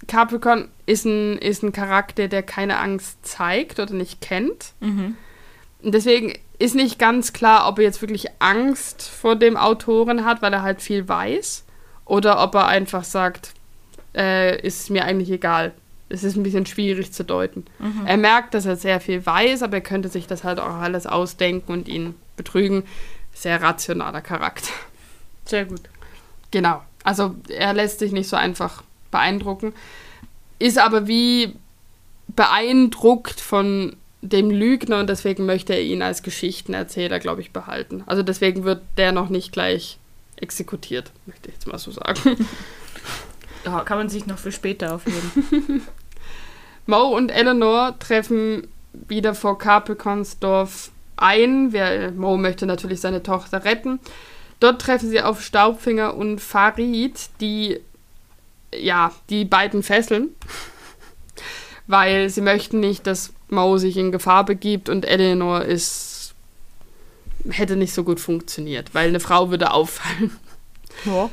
[0.08, 4.72] Capricorn ist ein, ist ein Charakter, der keine Angst zeigt oder nicht kennt.
[4.80, 5.16] Mhm.
[5.82, 10.42] Und deswegen ist nicht ganz klar, ob er jetzt wirklich Angst vor dem Autoren hat,
[10.42, 11.64] weil er halt viel weiß,
[12.10, 13.52] oder ob er einfach sagt,
[14.14, 15.72] äh, ist mir eigentlich egal
[16.10, 17.64] es ist ein bisschen schwierig zu deuten.
[17.78, 18.02] Mhm.
[18.04, 21.06] Er merkt, dass er sehr viel weiß, aber er könnte sich das halt auch alles
[21.06, 22.82] ausdenken und ihn betrügen.
[23.32, 24.72] Sehr rationaler Charakter.
[25.44, 25.82] Sehr gut.
[26.50, 26.82] Genau.
[27.04, 29.72] Also er lässt sich nicht so einfach beeindrucken,
[30.58, 31.54] ist aber wie
[32.28, 38.02] beeindruckt von dem Lügner und deswegen möchte er ihn als Geschichtenerzähler, glaube ich, behalten.
[38.06, 39.98] Also deswegen wird der noch nicht gleich
[40.40, 42.46] exekutiert, möchte ich jetzt mal so sagen.
[43.64, 45.82] Ja, kann man sich noch für später aufheben.
[46.86, 51.72] Mo und Eleanor treffen wieder vor Capricornsdorf ein.
[51.72, 54.00] Wer, Mo möchte natürlich seine Tochter retten.
[54.60, 57.80] Dort treffen sie auf Staubfinger und Farid, die
[58.74, 60.30] ja, die beiden fesseln,
[61.86, 66.09] weil sie möchten nicht, dass Mo sich in Gefahr begibt und Eleanor ist
[67.48, 70.36] hätte nicht so gut funktioniert, weil eine Frau würde auffallen.
[71.04, 71.30] Ja.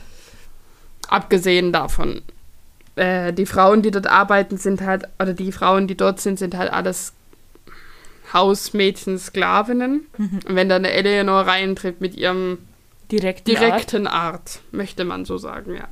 [1.08, 2.22] Abgesehen davon,
[2.96, 6.56] äh, die Frauen, die dort arbeiten, sind halt, oder die Frauen, die dort sind, sind
[6.56, 7.14] halt alles
[8.34, 10.08] Hausmädchen, Sklavinnen.
[10.18, 10.40] Mhm.
[10.48, 12.58] Und wenn da eine Eleanor reintritt mit ihrem
[13.12, 14.34] direkten, direkten Art.
[14.34, 14.60] Art.
[14.72, 15.88] möchte man so sagen, ja.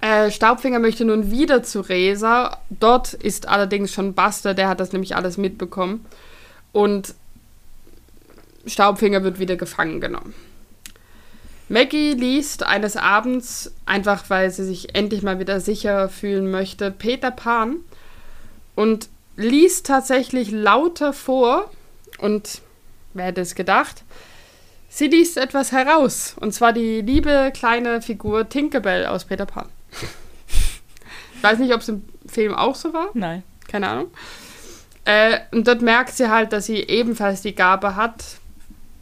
[0.26, 2.58] äh, Staubfinger möchte nun wieder zu Resa.
[2.68, 6.04] Dort ist allerdings schon Buster, der hat das nämlich alles mitbekommen.
[6.72, 7.14] Und
[8.68, 10.34] Staubfinger wird wieder gefangen genommen.
[11.68, 17.30] Maggie liest eines Abends, einfach weil sie sich endlich mal wieder sicher fühlen möchte, Peter
[17.30, 17.76] Pan
[18.74, 21.70] und liest tatsächlich lauter vor
[22.18, 22.62] und
[23.12, 24.02] wer hätte es gedacht,
[24.88, 29.68] sie liest etwas heraus und zwar die liebe kleine Figur Tinkerbell aus Peter Pan.
[31.36, 33.10] ich weiß nicht, ob es im Film auch so war.
[33.12, 33.42] Nein.
[33.68, 34.10] Keine Ahnung.
[35.04, 38.37] Äh, und dort merkt sie halt, dass sie ebenfalls die Gabe hat,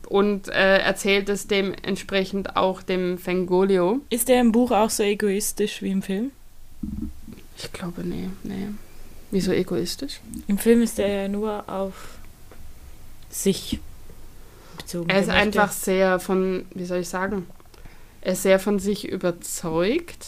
[0.06, 4.00] und äh, erzählt es dementsprechend auch dem Fengolio.
[4.10, 6.30] Ist der im Buch auch so egoistisch wie im Film?
[7.56, 8.68] Ich glaube, nee, nee.
[9.30, 10.20] Wieso egoistisch?
[10.46, 12.18] Im Film ist er ja nur auf
[13.28, 13.80] sich
[14.76, 15.10] bezogen.
[15.10, 17.46] Er ist einfach sehr von, wie soll ich sagen,
[18.20, 20.26] er ist sehr von sich überzeugt.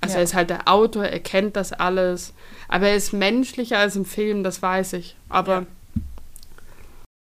[0.00, 0.20] Also ja.
[0.20, 2.32] er ist halt der Autor, er kennt das alles.
[2.68, 5.16] Aber er ist menschlicher als im Film, das weiß ich.
[5.28, 5.66] Aber ja.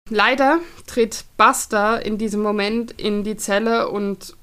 [0.10, 4.36] Leider tritt Buster in diesem Moment in die Zelle und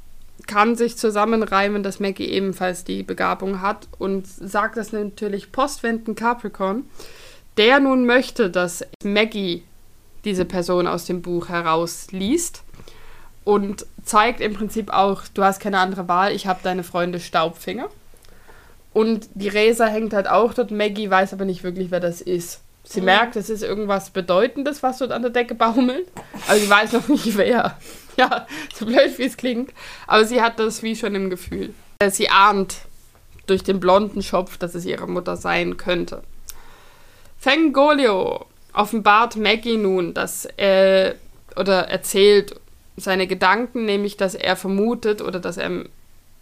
[0.49, 6.85] kann sich zusammenreimen, dass Maggie ebenfalls die Begabung hat und sagt das natürlich postwendend Capricorn,
[7.57, 9.63] der nun möchte, dass Maggie
[10.25, 12.65] diese Person aus dem Buch herausliest
[13.45, 17.89] und zeigt im Prinzip auch, du hast keine andere Wahl, ich habe deine Freunde Staubfinger.
[18.93, 20.71] Und die Resa hängt halt auch dort.
[20.71, 22.61] Maggie weiß aber nicht wirklich, wer das ist.
[22.93, 23.07] Sie mhm.
[23.07, 26.07] merkt, es ist irgendwas Bedeutendes, was dort an der Decke baumelt.
[26.47, 27.79] Aber sie weiß noch nicht, wer.
[28.19, 29.73] Ja, so blöd wie es klingt.
[30.07, 31.73] Aber sie hat das wie schon im Gefühl.
[31.99, 32.77] Äh, sie ahnt
[33.47, 36.23] durch den blonden Schopf, dass es ihre Mutter sein könnte.
[37.39, 41.15] Fengolio offenbart Maggie nun, dass er
[41.57, 42.61] oder erzählt
[42.99, 45.87] seine Gedanken, nämlich dass er vermutet oder dass er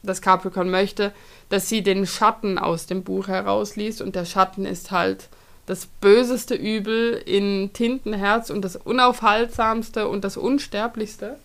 [0.02, 1.12] das Capricorn möchte,
[1.50, 5.28] dass sie den Schatten aus dem Buch herausliest und der Schatten ist halt
[5.70, 11.36] das böseste Übel in Tintenherz und das unaufhaltsamste und das unsterblichste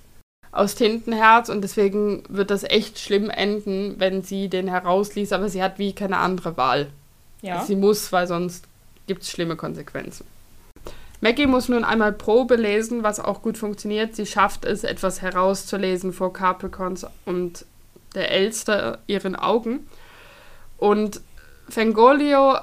[0.51, 5.61] aus Tintenherz und deswegen wird das echt schlimm enden, wenn sie den herausliest, aber sie
[5.61, 6.88] hat wie keine andere Wahl.
[7.43, 7.63] Ja.
[7.63, 8.65] Sie muss, weil sonst
[9.05, 10.25] gibt es schlimme Konsequenzen.
[11.21, 14.15] Maggie muss nun einmal Probe lesen, was auch gut funktioniert.
[14.15, 17.63] Sie schafft es, etwas herauszulesen vor Capricorns und
[18.15, 19.88] der Elster ihren Augen.
[20.77, 21.21] Und
[21.69, 22.57] Fengolio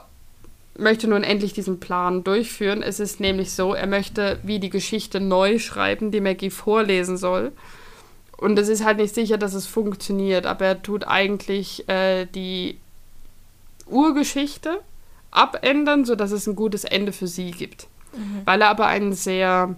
[0.77, 2.83] möchte nun endlich diesen Plan durchführen.
[2.83, 7.53] Es ist nämlich so, er möchte wie die Geschichte neu schreiben, die Maggie vorlesen soll.
[8.37, 12.79] Und es ist halt nicht sicher, dass es funktioniert, aber er tut eigentlich äh, die
[13.87, 14.81] Urgeschichte
[15.31, 17.87] abändern, sodass es ein gutes Ende für sie gibt.
[18.17, 18.43] Mhm.
[18.45, 19.77] Weil er aber ein sehr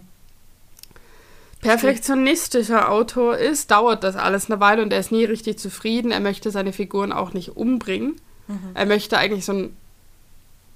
[1.60, 6.10] perfektionistischer Autor ist, dauert das alles eine Weile und er ist nie richtig zufrieden.
[6.10, 8.16] Er möchte seine Figuren auch nicht umbringen.
[8.46, 8.70] Mhm.
[8.74, 9.76] Er möchte eigentlich so ein,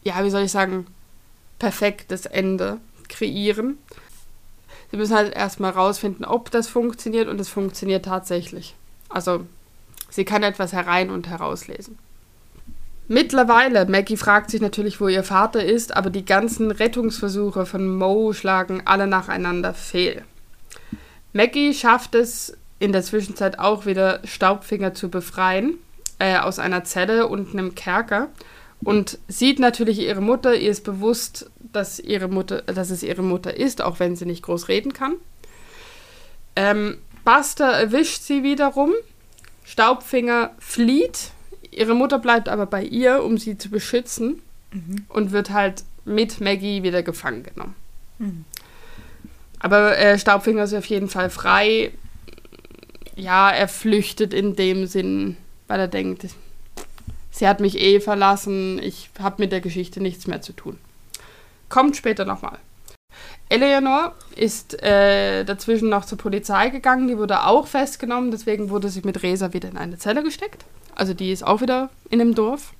[0.09, 0.87] ja, wie soll ich sagen,
[1.59, 3.79] perfektes Ende kreieren.
[4.91, 8.75] Sie müssen halt erstmal rausfinden, ob das funktioniert und es funktioniert tatsächlich.
[9.11, 9.45] Also,
[10.09, 11.99] sie kann etwas herein und herauslesen.
[13.07, 18.33] Mittlerweile, Maggie fragt sich natürlich, wo ihr Vater ist, aber die ganzen Rettungsversuche von Mo
[18.33, 20.25] schlagen alle nacheinander fehl.
[21.35, 25.75] Maggie schafft es in der Zwischenzeit auch wieder Staubfinger zu befreien
[26.19, 28.29] äh, aus einer Zelle und einem Kerker
[28.85, 30.55] und sieht natürlich ihre Mutter.
[30.55, 34.43] Ihr ist bewusst, dass, ihre Mutter, dass es ihre Mutter ist, auch wenn sie nicht
[34.43, 35.15] groß reden kann.
[36.57, 38.93] Ähm, Buster erwischt sie wiederum.
[39.65, 41.33] Staubfinger flieht
[41.71, 45.05] Ihre Mutter bleibt aber bei ihr, um sie zu beschützen mhm.
[45.09, 47.75] und wird halt mit Maggie wieder gefangen genommen.
[48.19, 48.45] Mhm.
[49.61, 51.93] Aber äh, Staubfinger ist auf jeden Fall frei.
[53.17, 55.37] Ja, er flüchtet in dem Sinn,
[55.67, 56.27] weil er denkt,
[57.39, 60.79] sie hat mich eh verlassen, ich habe mit der Geschichte nichts mehr zu tun.
[61.69, 62.59] Kommt später nochmal.
[63.49, 69.03] Eleanor ist äh, dazwischen noch zur Polizei gegangen, die wurde auch festgenommen, deswegen wurde sie
[69.05, 70.65] mit Resa wieder in eine Zelle gesteckt.
[70.95, 72.73] Also die ist auch wieder in dem Dorf.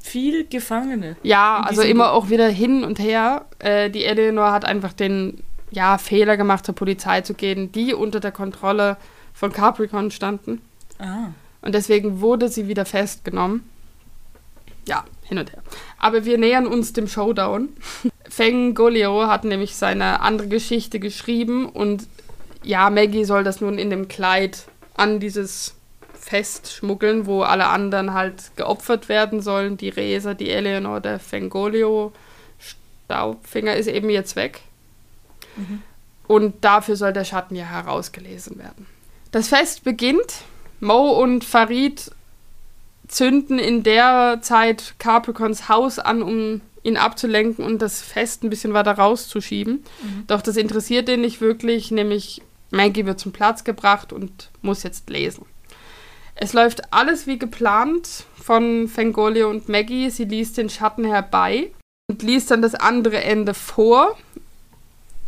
[0.00, 1.16] Viel Gefangene.
[1.22, 3.46] Ja, also immer auch wieder hin und her.
[3.58, 8.20] Äh, die Eleanor hat einfach den ja, Fehler gemacht, zur Polizei zu gehen, die unter
[8.20, 8.96] der Kontrolle
[9.34, 10.62] von Capricorn standen.
[10.98, 11.30] Ah.
[11.60, 13.68] Und deswegen wurde sie wieder festgenommen.
[14.88, 15.62] Ja, hin und her.
[15.98, 17.68] Aber wir nähern uns dem Showdown.
[18.28, 22.06] Feng Golio hat nämlich seine andere Geschichte geschrieben und
[22.62, 25.74] ja, Maggie soll das nun in dem Kleid an dieses
[26.14, 29.76] festschmuggeln, wo alle anderen halt geopfert werden sollen.
[29.76, 32.12] Die Resa, die Eleanor, der Fengolio,
[32.58, 34.60] Staubfinger ist eben jetzt weg.
[35.56, 35.82] Mhm.
[36.26, 38.86] Und dafür soll der Schatten ja herausgelesen werden.
[39.32, 40.42] Das Fest beginnt.
[40.80, 42.10] Mo und Farid
[43.08, 48.72] zünden in der Zeit Capricorns Haus an, um ihn abzulenken und das Fest ein bisschen
[48.72, 49.84] weiter rauszuschieben.
[50.02, 50.24] Mhm.
[50.26, 55.10] Doch das interessiert ihn nicht wirklich, nämlich Maggie wird zum Platz gebracht und muss jetzt
[55.10, 55.46] lesen.
[56.34, 60.10] Es läuft alles wie geplant von Fengolio und Maggie.
[60.10, 61.70] Sie liest den Schatten herbei
[62.08, 64.16] und liest dann das andere Ende vor.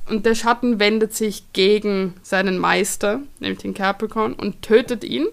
[0.08, 5.26] Und der Schatten wendet sich gegen seinen Meister, nämlich den Capricorn, und tötet ihn.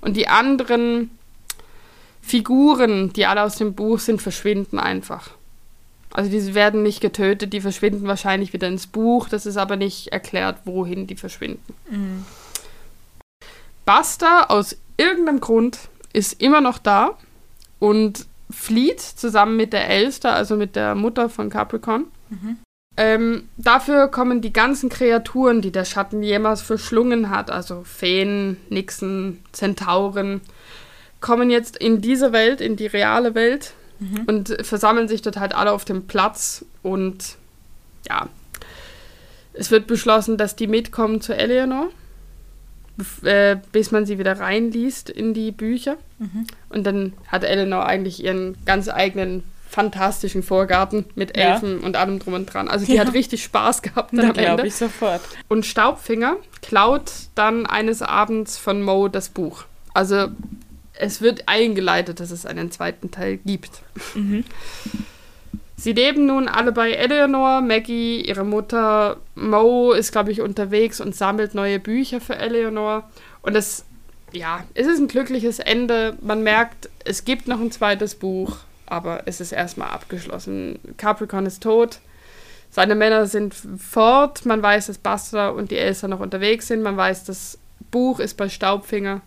[0.00, 1.10] Und die anderen
[2.22, 5.30] Figuren, die alle aus dem Buch sind, verschwinden einfach.
[6.12, 9.28] Also diese werden nicht getötet, die verschwinden wahrscheinlich wieder ins Buch.
[9.28, 11.74] Das ist aber nicht erklärt, wohin die verschwinden.
[11.88, 12.24] Mhm.
[13.84, 15.78] Buster aus irgendeinem Grund
[16.12, 17.16] ist immer noch da
[17.78, 22.06] und flieht zusammen mit der Elster, also mit der Mutter von Capricorn.
[22.28, 22.58] Mhm.
[22.96, 29.42] Ähm, dafür kommen die ganzen Kreaturen, die der Schatten jemals verschlungen hat, also Feen, Nixen,
[29.52, 30.40] Zentauren,
[31.20, 34.24] kommen jetzt in diese Welt, in die reale Welt mhm.
[34.26, 37.36] und versammeln sich dort halt alle auf dem Platz und
[38.08, 38.28] ja,
[39.52, 41.88] es wird beschlossen, dass die mitkommen zu Eleanor,
[43.22, 45.96] äh, bis man sie wieder reinliest in die Bücher.
[46.18, 46.46] Mhm.
[46.68, 51.86] Und dann hat Eleanor eigentlich ihren ganz eigenen fantastischen Vorgarten mit Elfen ja.
[51.86, 52.68] und allem drum und dran.
[52.68, 53.06] Also die ja.
[53.06, 55.20] hat richtig Spaß gehabt dann da glaube ich sofort.
[55.48, 59.64] Und Staubfinger klaut dann eines Abends von Mo das Buch.
[59.94, 60.28] Also
[61.00, 63.82] es wird eingeleitet, dass es einen zweiten Teil gibt.
[64.14, 64.44] Mhm.
[65.76, 71.16] Sie leben nun alle bei Eleanor, Maggie, ihre Mutter, Mo ist, glaube ich, unterwegs und
[71.16, 73.08] sammelt neue Bücher für Eleanor.
[73.40, 73.86] Und es,
[74.32, 76.18] ja, es ist ein glückliches Ende.
[76.20, 80.78] Man merkt, es gibt noch ein zweites Buch, aber es ist erstmal abgeschlossen.
[80.98, 82.00] Capricorn ist tot.
[82.70, 84.44] Seine Männer sind fort.
[84.44, 86.82] Man weiß, dass Buster und die Elsa noch unterwegs sind.
[86.82, 87.58] Man weiß, das
[87.90, 89.22] Buch ist bei Staubfinger.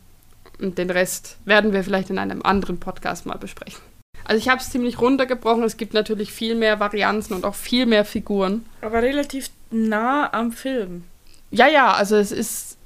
[0.60, 3.82] Und den Rest werden wir vielleicht in einem anderen Podcast mal besprechen.
[4.26, 5.64] Also ich habe es ziemlich runtergebrochen.
[5.64, 8.66] Es gibt natürlich viel mehr Varianten und auch viel mehr Figuren.
[8.82, 11.04] Aber relativ nah am Film.
[11.52, 12.78] Ja, ja, also es ist,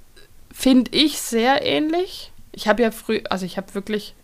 [0.52, 2.32] finde ich, sehr ähnlich.
[2.52, 4.16] Ich habe ja früh, also ich habe wirklich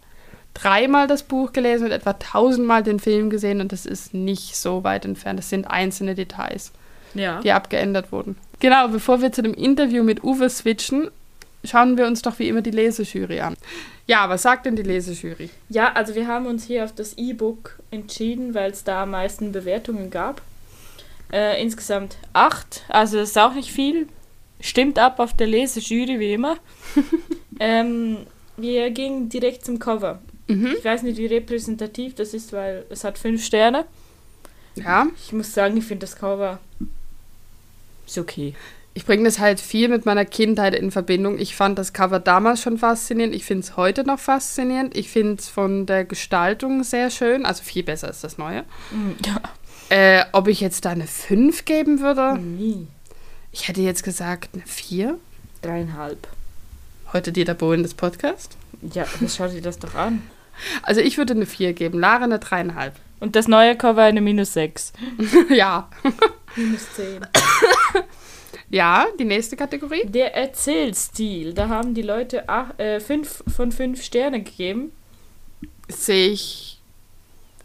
[0.53, 4.83] dreimal das Buch gelesen und etwa tausendmal den Film gesehen und das ist nicht so
[4.83, 5.39] weit entfernt.
[5.39, 6.71] Das sind einzelne Details,
[7.13, 7.41] ja.
[7.41, 8.37] die abgeändert wurden.
[8.59, 11.09] Genau, bevor wir zu dem Interview mit Uwe switchen,
[11.63, 13.55] schauen wir uns doch wie immer die Lesejury an.
[14.05, 15.49] Ja, was sagt denn die Lesejury?
[15.69, 19.51] Ja, also wir haben uns hier auf das E-Book entschieden, weil es da am meisten
[19.51, 20.41] Bewertungen gab.
[21.31, 24.07] Äh, insgesamt acht, also das ist auch nicht viel.
[24.59, 26.57] Stimmt ab auf der Lesejury, wie immer.
[27.59, 28.17] ähm,
[28.55, 30.21] wir gingen direkt zum Cover.
[30.47, 30.75] Mhm.
[30.77, 33.85] Ich weiß nicht, wie repräsentativ das ist, weil es hat fünf Sterne.
[34.75, 35.07] Ja.
[35.17, 36.59] Ich muss sagen, ich finde das Cover
[38.05, 38.53] ist okay
[38.95, 41.39] ich bringe das halt viel mit meiner Kindheit in Verbindung.
[41.39, 43.33] Ich fand das Cover damals schon faszinierend.
[43.33, 44.95] Ich finde es heute noch faszinierend.
[44.95, 47.45] Ich finde es von der Gestaltung sehr schön.
[47.45, 48.61] Also viel besser als das neue.
[48.91, 49.41] Mm, ja.
[49.89, 52.37] Äh, ob ich jetzt da eine 5 geben würde?
[52.37, 52.87] Nie.
[53.51, 55.17] Ich hätte jetzt gesagt eine 4.
[55.63, 56.27] Dreieinhalb.
[57.13, 58.57] Heute Dieter Bohlen des Podcast?
[58.93, 60.21] Ja, das schaut dir das doch an.
[60.83, 61.99] Also ich würde eine 4 geben.
[61.99, 62.91] Lara eine 3,5.
[63.19, 64.93] Und das neue Cover eine minus 6.
[65.49, 65.89] ja.
[66.55, 67.25] minus 10.
[68.73, 70.03] Ja, die nächste Kategorie.
[70.07, 71.53] Der Erzählstil.
[71.53, 74.91] Da haben die Leute ach, äh, fünf von fünf Sterne gegeben.
[75.89, 76.81] Sehe ich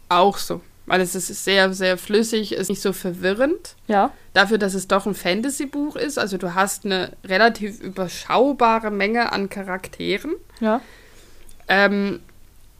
[0.07, 0.61] auch so.
[0.85, 3.75] Weil es ist sehr, sehr flüssig, ist nicht so verwirrend.
[3.87, 4.11] Ja.
[4.35, 6.19] Dafür, dass es doch ein Fantasy-Buch ist.
[6.19, 10.35] Also du hast eine relativ überschaubare Menge an Charakteren.
[10.59, 10.79] Ja.
[11.67, 12.19] Ähm,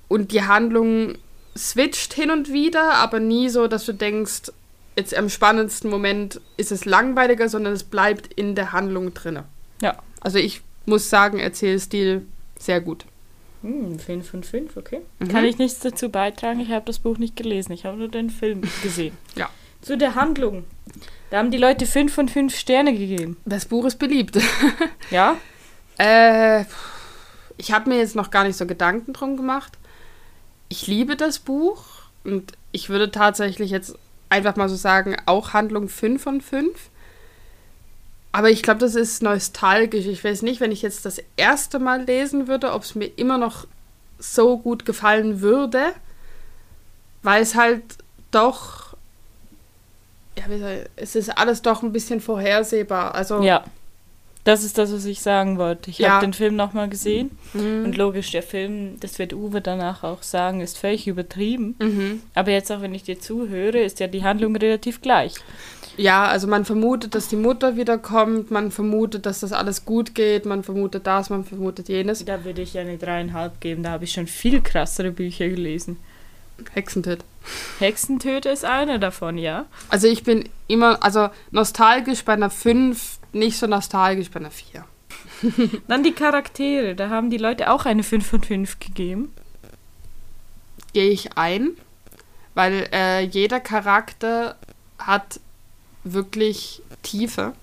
[0.08, 1.16] und die Handlung
[1.58, 4.52] switcht hin und wieder, aber nie so, dass du denkst,
[4.96, 9.40] jetzt am spannendsten Moment ist es langweiliger, sondern es bleibt in der Handlung drin.
[9.82, 9.98] Ja.
[10.22, 12.26] Also ich muss sagen, Erzählstil
[12.58, 13.06] sehr gut.
[13.62, 15.02] Hm, 5 von 5, okay.
[15.20, 15.28] Mhm.
[15.28, 18.30] Kann ich nichts dazu beitragen, ich habe das Buch nicht gelesen, ich habe nur den
[18.30, 19.18] Film gesehen.
[19.36, 19.50] ja.
[19.82, 20.66] Zu der Handlung.
[21.30, 23.38] Da haben die Leute 5 von 5 Sterne gegeben.
[23.46, 24.38] Das Buch ist beliebt.
[25.10, 25.38] ja?
[25.98, 26.66] Äh,
[27.56, 29.78] ich habe mir jetzt noch gar nicht so Gedanken drum gemacht.
[30.68, 31.86] Ich liebe das Buch
[32.26, 33.98] und ich würde tatsächlich jetzt
[34.30, 36.90] einfach mal so sagen, auch Handlung 5 von 5.
[38.32, 40.06] Aber ich glaube, das ist nostalgisch.
[40.06, 43.38] Ich weiß nicht, wenn ich jetzt das erste Mal lesen würde, ob es mir immer
[43.38, 43.66] noch
[44.20, 45.94] so gut gefallen würde,
[47.24, 47.84] weil es halt
[48.32, 48.96] doch,
[50.38, 53.16] ja, wie soll ich, es ist alles doch ein bisschen vorhersehbar.
[53.16, 53.64] Also ja.
[54.50, 55.92] Das ist das, was ich sagen wollte.
[55.92, 56.10] Ich ja.
[56.10, 57.86] habe den Film nochmal gesehen mhm.
[57.86, 61.76] und logisch, der Film, das wird Uwe danach auch sagen, ist völlig übertrieben.
[61.78, 62.24] Mhm.
[62.34, 65.36] Aber jetzt auch, wenn ich dir zuhöre, ist ja die Handlung relativ gleich.
[65.98, 70.48] Ja, also man vermutet, dass die Mutter wiederkommt, man vermutet, dass das alles gut geht,
[70.48, 72.26] man vermutet das, man vermutet jenes.
[72.26, 75.98] Da würde ich eine dreieinhalb geben, da habe ich schon viel krassere Bücher gelesen.
[76.74, 77.24] Hexentöte.
[77.78, 79.68] Hexentöte ist eine davon, ja.
[79.90, 84.86] Also ich bin immer, also nostalgisch bei einer 5 nicht so nostalgisch bei einer 4.
[85.88, 89.34] Dann die Charaktere, da haben die Leute auch eine 5 von 5 gegeben.
[90.94, 91.72] Gehe ich ein,
[92.56, 94.56] weil äh, jeder Charakter
[94.98, 95.40] hat
[96.04, 97.54] wirklich Tiefe.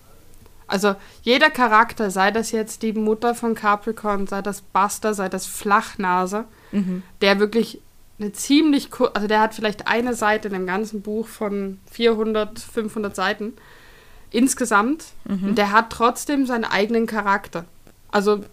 [0.68, 5.47] Also jeder Charakter, sei das jetzt die Mutter von Capricorn, sei das Buster, sei das
[5.47, 7.03] Flachnase, mhm.
[7.20, 7.80] der wirklich
[8.18, 13.14] eine ziemlich, also der hat vielleicht eine Seite in dem ganzen Buch von 400, 500
[13.14, 13.53] Seiten
[14.37, 15.05] insgesamt.
[15.24, 15.55] Mhm.
[15.55, 17.64] der hat trotzdem seinen eigenen Charakter.
[18.11, 18.45] Also,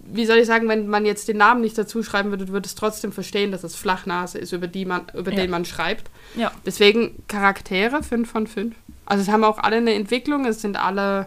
[0.00, 2.74] wie soll ich sagen, wenn man jetzt den Namen nicht dazu schreiben würde, würde es
[2.74, 5.38] trotzdem verstehen, dass es Flachnase ist, über, die man, über ja.
[5.38, 6.10] den man schreibt.
[6.36, 6.52] Ja.
[6.64, 8.74] Deswegen Charaktere 5 von 5.
[9.04, 11.26] Also es haben auch alle eine Entwicklung, es sind alle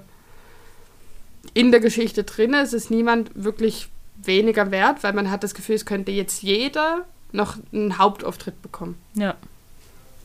[1.53, 2.53] in der Geschichte drin.
[2.53, 3.89] Es ist niemand wirklich
[4.23, 8.97] weniger wert, weil man hat das Gefühl, es könnte jetzt jeder noch einen Hauptauftritt bekommen.
[9.13, 9.35] Ja.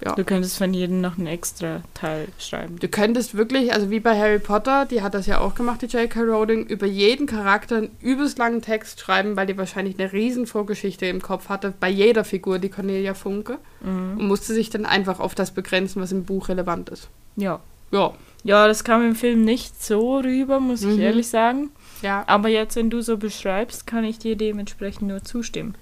[0.05, 0.15] Ja.
[0.15, 2.79] Du könntest von jedem noch einen extra Teil schreiben.
[2.79, 5.87] Du könntest wirklich, also wie bei Harry Potter, die hat das ja auch gemacht, die
[5.87, 6.21] J.K.
[6.21, 11.07] Rowling, über jeden Charakter einen übelst langen Text schreiben, weil die wahrscheinlich eine riesen Vorgeschichte
[11.07, 13.59] im Kopf hatte, bei jeder Figur, die Cornelia Funke.
[13.81, 14.19] Mhm.
[14.19, 17.09] Und musste sich dann einfach auf das begrenzen, was im Buch relevant ist.
[17.37, 17.61] Ja.
[17.91, 18.13] Ja.
[18.43, 21.01] Ja, das kam im Film nicht so rüber, muss ich mhm.
[21.01, 21.71] ehrlich sagen.
[22.03, 22.25] Ja.
[22.27, 25.77] Aber jetzt, wenn du so beschreibst, kann ich dir dementsprechend nur zustimmen.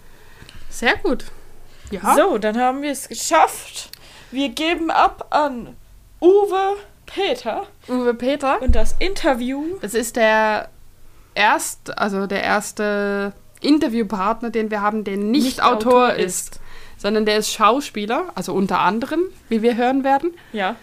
[0.68, 1.24] Sehr gut.
[1.90, 2.14] Ja.
[2.14, 3.90] So, dann haben wir es geschafft.
[4.32, 5.76] Wir geben ab an
[6.18, 7.66] Uwe Peter.
[7.86, 8.62] Uwe Peter.
[8.62, 9.62] Und das Interview.
[9.82, 10.70] Das ist der
[11.34, 16.60] erste, also der erste Interviewpartner, den wir haben, der nicht, nicht Autor, Autor ist, ist,
[16.96, 19.20] sondern der ist Schauspieler, also unter anderem,
[19.50, 20.32] wie wir hören werden.
[20.54, 20.76] Ja.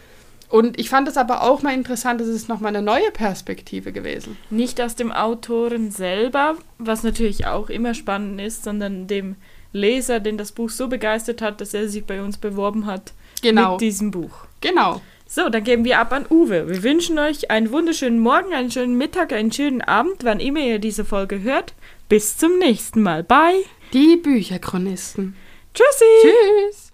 [0.50, 4.38] Und ich fand es aber auch mal interessant, es ist nochmal eine neue Perspektive gewesen.
[4.52, 9.38] Nicht aus dem Autoren selber, was natürlich auch immer spannend ist, sondern dem
[9.74, 13.74] Leser, den das Buch so begeistert hat, dass er sich bei uns beworben hat genau.
[13.74, 14.32] mit diesem Buch.
[14.62, 15.02] Genau.
[15.28, 16.68] So, dann geben wir ab an Uwe.
[16.68, 20.80] Wir wünschen euch einen wunderschönen Morgen, einen schönen Mittag, einen schönen Abend, wann immer ihr
[20.80, 21.74] diese Folge hört.
[22.08, 23.24] Bis zum nächsten Mal.
[23.24, 23.64] Bye.
[23.94, 25.36] Die Bücherchronisten.
[25.74, 26.06] Tschüssi.
[26.24, 26.92] Tschüss.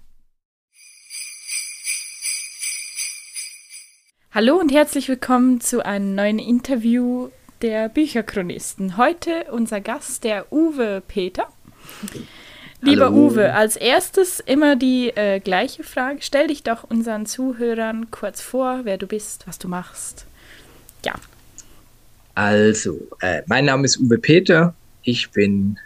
[4.32, 7.30] Hallo und herzlich willkommen zu einem neuen Interview
[7.62, 8.98] der Bücherchronisten.
[8.98, 11.48] Heute unser Gast, der Uwe Peter.
[12.82, 13.28] Lieber Hallo.
[13.28, 16.18] Uwe, als erstes immer die äh, gleiche Frage.
[16.20, 20.26] Stell dich doch unseren Zuhörern kurz vor, wer du bist, was du machst.
[21.04, 21.14] Ja.
[22.34, 24.74] Also, äh, mein Name ist Uwe Peter.
[25.02, 25.78] Ich bin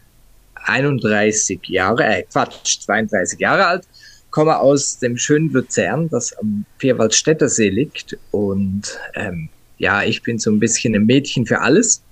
[0.64, 3.84] 31 Jahre, äh, Quatsch, 32 Jahre alt,
[4.30, 8.18] komme aus dem schönen Luzern, das am Vierwaldstätter See liegt.
[8.32, 12.02] Und ähm, ja, ich bin so ein bisschen ein Mädchen für alles.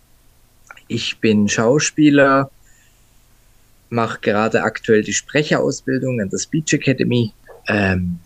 [0.87, 2.51] Ich bin Schauspieler,
[3.91, 7.33] mache gerade aktuell die Sprecherausbildung an der Speech Academy.
[7.69, 8.19] Ähm,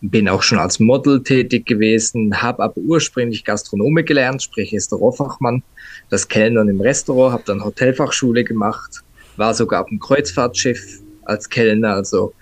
[0.00, 5.62] bin auch schon als Model tätig gewesen, habe aber ursprünglich Gastronome gelernt, sprich Restaurantfachmann,
[6.10, 9.02] das Kellnern im Restaurant, habe dann Hotelfachschule gemacht,
[9.36, 12.34] war sogar auf dem Kreuzfahrtschiff als Kellner, also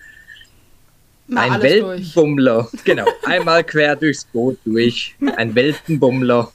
[1.29, 2.68] Na, ein Weltenbummler.
[2.70, 2.85] Durch.
[2.85, 6.51] Genau, einmal quer durchs Boot durch, ein Weltenbummler.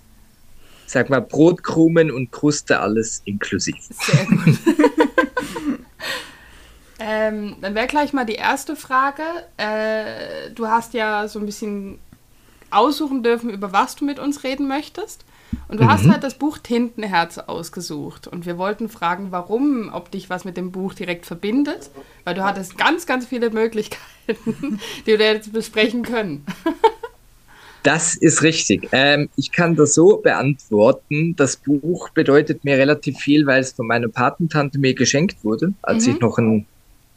[0.85, 3.75] Sag mal, Brotkrumen und Kruste, alles inklusiv.
[3.91, 4.57] Sehr gut.
[6.99, 9.23] Ähm, dann wäre gleich mal die erste Frage.
[9.57, 11.99] Äh, du hast ja so ein bisschen
[12.71, 15.23] aussuchen dürfen, über was du mit uns reden möchtest.
[15.67, 15.89] Und du mhm.
[15.89, 18.27] hast halt das Buch Tintenherz ausgesucht.
[18.27, 21.89] Und wir wollten fragen, warum, ob dich was mit dem Buch direkt verbindet.
[22.23, 26.45] Weil du hattest ganz, ganz viele Möglichkeiten, die wir jetzt besprechen können.
[27.83, 28.89] Das ist richtig.
[28.91, 31.35] Ähm, ich kann das so beantworten.
[31.37, 36.05] Das Buch bedeutet mir relativ viel, weil es von meiner Patentante mir geschenkt wurde, als
[36.05, 36.13] mhm.
[36.13, 36.65] ich noch ein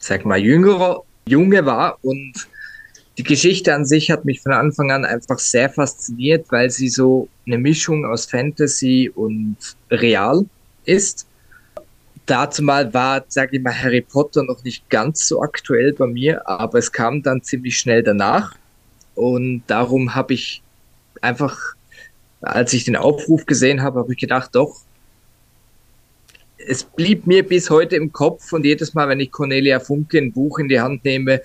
[0.03, 2.33] sag mal, jüngerer Junge war und
[3.17, 7.29] die Geschichte an sich hat mich von Anfang an einfach sehr fasziniert, weil sie so
[7.47, 9.55] eine Mischung aus Fantasy und
[9.89, 10.45] Real
[10.83, 11.25] ist.
[12.25, 16.45] Dazu mal war, sage ich mal, Harry Potter noch nicht ganz so aktuell bei mir,
[16.49, 18.55] aber es kam dann ziemlich schnell danach.
[19.15, 20.61] Und darum habe ich
[21.21, 21.57] einfach,
[22.41, 24.81] als ich den Aufruf gesehen habe, habe ich gedacht, doch,
[26.67, 30.31] es blieb mir bis heute im Kopf und jedes Mal, wenn ich Cornelia Funke ein
[30.31, 31.41] Buch in die Hand nehme,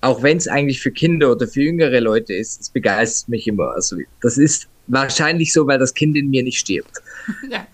[0.00, 3.70] auch wenn es eigentlich für Kinder oder für jüngere Leute ist, es begeistert mich immer.
[3.70, 7.02] Also das ist wahrscheinlich so, weil das Kind in mir nicht stirbt.
[7.50, 7.66] Ja.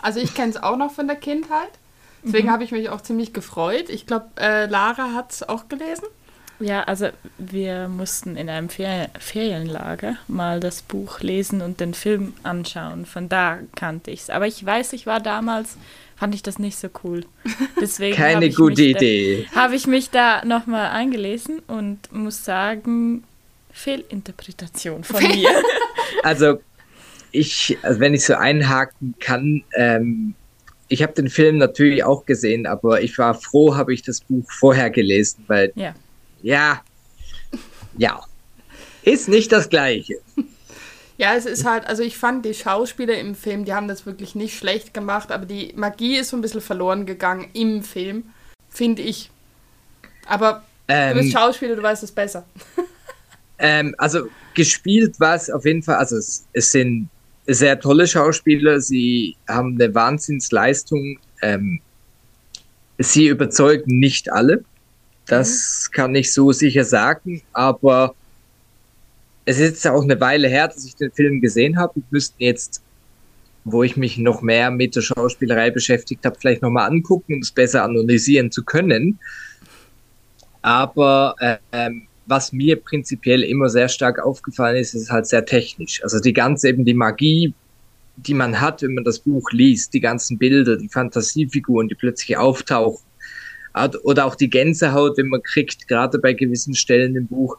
[0.00, 1.70] Also ich kenne es auch noch von der Kindheit.
[2.22, 2.52] Deswegen mhm.
[2.52, 3.88] habe ich mich auch ziemlich gefreut.
[3.88, 6.04] Ich glaube, äh, Lara hat es auch gelesen.
[6.58, 12.32] Ja, also wir mussten in einem Fer Ferienlager mal das Buch lesen und den Film
[12.42, 13.04] anschauen.
[13.04, 14.30] Von da kannte ich es.
[14.30, 15.76] Aber ich weiß, ich war damals,
[16.16, 17.24] fand ich das nicht so cool.
[17.80, 19.46] Deswegen Keine gute Idee.
[19.54, 23.24] Habe ich mich da nochmal eingelesen und muss sagen,
[23.72, 25.50] Fehlinterpretation von mir.
[26.22, 26.58] also
[27.32, 30.34] ich, also wenn ich so einhaken kann, ähm,
[30.88, 34.50] ich habe den Film natürlich auch gesehen, aber ich war froh, habe ich das Buch
[34.50, 35.94] vorher gelesen, weil ja
[36.46, 36.80] ja,
[37.98, 38.20] ja,
[39.02, 40.14] ist nicht das Gleiche.
[41.18, 44.36] Ja, es ist halt, also ich fand die Schauspieler im Film, die haben das wirklich
[44.36, 48.26] nicht schlecht gemacht, aber die Magie ist so ein bisschen verloren gegangen im Film,
[48.68, 49.30] finde ich.
[50.26, 52.44] Aber ähm, du bist ähm, Schauspieler, du weißt es besser.
[53.58, 57.08] Ähm, also gespielt war es auf jeden Fall, also es, es, sind
[57.46, 61.18] sehr tolle Schauspieler, sie haben eine Wahnsinnsleistung.
[61.40, 61.80] Ähm,
[62.98, 64.62] sie überzeugen nicht alle.
[65.26, 65.94] Das mhm.
[65.94, 68.14] kann ich so sicher sagen, aber
[69.44, 71.96] es ist jetzt auch eine Weile her, dass ich den Film gesehen habe.
[71.96, 72.82] Wir müssten jetzt
[73.68, 77.50] wo ich mich noch mehr mit der Schauspielerei beschäftigt habe, vielleicht nochmal angucken, um es
[77.50, 79.18] besser analysieren zu können.
[80.62, 81.90] Aber äh,
[82.26, 86.00] was mir prinzipiell immer sehr stark aufgefallen ist, ist halt sehr technisch.
[86.04, 87.54] Also die ganze eben die Magie,
[88.16, 92.36] die man hat, wenn man das Buch liest, die ganzen Bilder, die Fantasiefiguren, die plötzlich
[92.36, 93.04] auftauchen.
[94.04, 97.58] Oder auch die Gänsehaut, wenn man kriegt, gerade bei gewissen Stellen im Buch,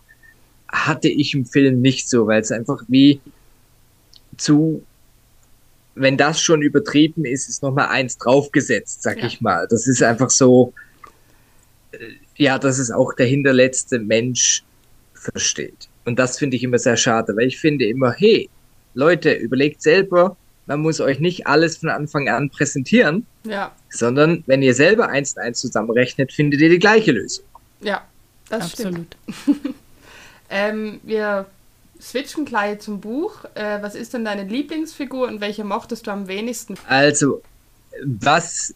[0.67, 3.21] hatte ich im Film nicht so, weil es einfach wie
[4.35, 4.83] zu,
[5.95, 9.27] wenn das schon übertrieben ist, ist nochmal eins draufgesetzt, sag ja.
[9.27, 9.67] ich mal.
[9.69, 10.73] Das ist einfach so,
[11.91, 11.97] äh,
[12.35, 14.63] ja, dass es auch der hinterletzte Mensch
[15.13, 15.87] versteht.
[16.05, 18.49] Und das finde ich immer sehr schade, weil ich finde immer, hey,
[18.93, 23.75] Leute, überlegt selber, man muss euch nicht alles von Anfang an präsentieren, ja.
[23.89, 27.45] Sondern wenn ihr selber eins und eins zusammenrechnet, findet ihr die gleiche Lösung.
[27.81, 28.03] Ja,
[28.49, 29.15] das Absolut.
[29.41, 29.65] stimmt.
[30.49, 31.45] ähm, wir
[31.99, 33.45] switchen gleich zum Buch.
[33.55, 36.75] Äh, was ist denn deine Lieblingsfigur und welche mochtest du am wenigsten?
[36.87, 37.41] Also,
[38.03, 38.73] was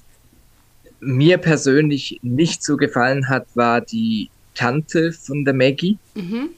[1.00, 6.50] mir persönlich nicht so gefallen hat, war die Tante von der Maggie, mhm.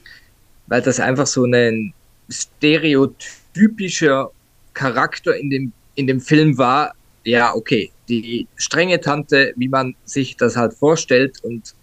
[0.66, 1.92] weil das einfach so ein
[2.28, 4.30] stereotypischer
[4.74, 6.94] Charakter in dem, in dem Film war.
[7.24, 11.74] Ja, okay, die strenge Tante, wie man sich das halt vorstellt und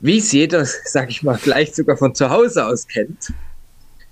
[0.00, 3.32] wie es jeder, sag ich mal, vielleicht sogar von zu Hause aus kennt,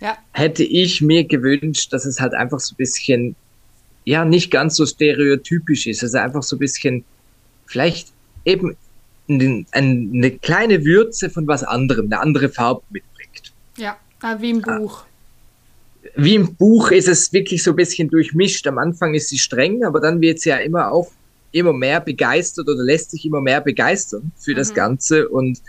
[0.00, 0.16] ja.
[0.32, 3.36] hätte ich mir gewünscht, dass es halt einfach so ein bisschen,
[4.04, 7.04] ja, nicht ganz so stereotypisch ist, also einfach so ein bisschen
[7.66, 8.08] vielleicht
[8.44, 8.76] eben
[9.26, 13.54] eine kleine Würze von was anderem, eine andere Farbe mitbringt.
[13.78, 15.06] Ja, ah, wie im Buch.
[16.16, 18.66] Wie im Buch ist es wirklich so ein bisschen durchmischt.
[18.66, 21.10] Am Anfang ist sie streng, aber dann wird sie ja immer auch
[21.52, 24.56] immer mehr begeistert oder lässt sich immer mehr begeistern für mhm.
[24.56, 25.28] das Ganze.
[25.28, 25.60] Und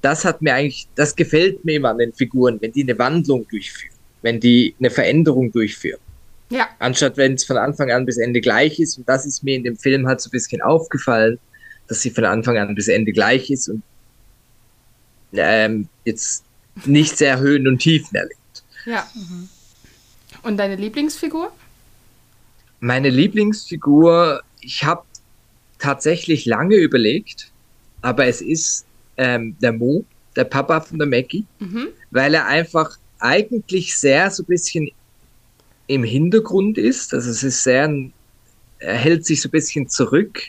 [0.00, 3.46] das hat mir eigentlich, das gefällt mir immer an den Figuren, wenn die eine Wandlung
[3.48, 6.00] durchführen, wenn die eine Veränderung durchführen.
[6.50, 6.68] Ja.
[6.78, 8.98] Anstatt wenn es von Anfang an bis Ende gleich ist.
[8.98, 11.38] Und das ist mir in dem Film halt so ein bisschen aufgefallen,
[11.88, 13.82] dass sie von Anfang an bis Ende gleich ist und
[15.32, 16.44] ähm, jetzt
[16.84, 18.64] nicht sehr Höhen und Tiefen erlebt.
[18.86, 19.06] Ja.
[19.14, 19.48] Mhm.
[20.42, 21.52] Und deine Lieblingsfigur?
[22.80, 25.04] Meine Lieblingsfigur, ich habe
[25.78, 27.50] tatsächlich lange überlegt,
[28.02, 30.04] aber es ist ähm, der Mo,
[30.36, 31.88] der Papa von der Maggie, mhm.
[32.10, 34.90] weil er einfach eigentlich sehr so ein bisschen
[35.86, 37.14] im Hintergrund ist.
[37.14, 37.90] Also es ist sehr,
[38.78, 40.42] er hält sich so ein bisschen zurück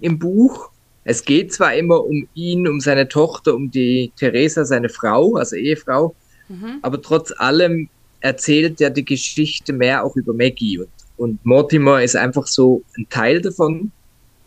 [0.00, 0.70] im Buch.
[1.04, 5.56] Es geht zwar immer um ihn, um seine Tochter, um die Theresa, seine Frau, also
[5.56, 6.14] Ehefrau,
[6.48, 6.78] mhm.
[6.82, 7.88] aber trotz allem
[8.22, 13.06] erzählt er die Geschichte mehr auch über Maggie und, und Mortimer ist einfach so ein
[13.10, 13.90] Teil davon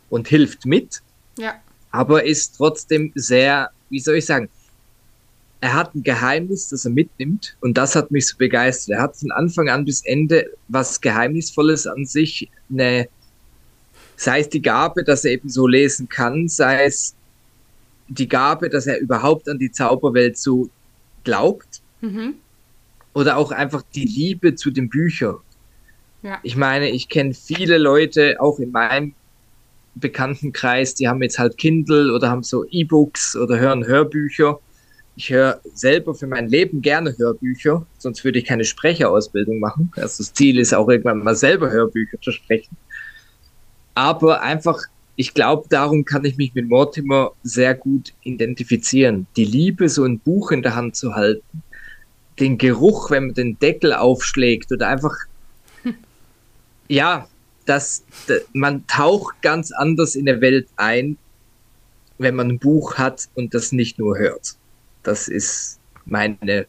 [0.10, 1.02] und hilft mit.
[1.38, 1.56] Ja.
[1.92, 4.50] Aber ist trotzdem sehr, wie soll ich sagen,
[5.62, 8.96] er hat ein Geheimnis, das er mitnimmt und das hat mich so begeistert.
[8.96, 13.08] Er hat von Anfang an bis Ende was Geheimnisvolles an sich, eine,
[14.16, 17.14] sei es die Gabe, dass er eben so lesen kann, sei es
[18.08, 20.70] die Gabe, dass er überhaupt an die Zauberwelt so
[21.24, 22.36] glaubt mhm.
[23.16, 25.38] Oder auch einfach die Liebe zu den Büchern.
[26.22, 26.40] Ja.
[26.44, 29.16] Ich meine, ich kenne viele Leute, auch in meinem
[29.96, 34.60] Bekanntenkreis, die haben jetzt halt Kindle oder haben so E-Books oder hören Hörbücher
[35.16, 39.92] ich höre selber für mein Leben gerne Hörbücher, sonst würde ich keine Sprecherausbildung machen.
[39.96, 42.76] Also das Ziel ist auch irgendwann mal selber Hörbücher zu sprechen.
[43.94, 44.82] Aber einfach,
[45.16, 49.26] ich glaube, darum kann ich mich mit Mortimer sehr gut identifizieren.
[49.38, 51.64] Die Liebe, so ein Buch in der Hand zu halten,
[52.40, 55.16] den Geruch, wenn man den Deckel aufschlägt oder einfach,
[56.88, 57.28] ja,
[57.66, 58.04] dass
[58.54, 61.18] man taucht ganz anders in der Welt ein,
[62.18, 64.56] wenn man ein Buch hat und das nicht nur hört.
[65.04, 66.68] Das ist meine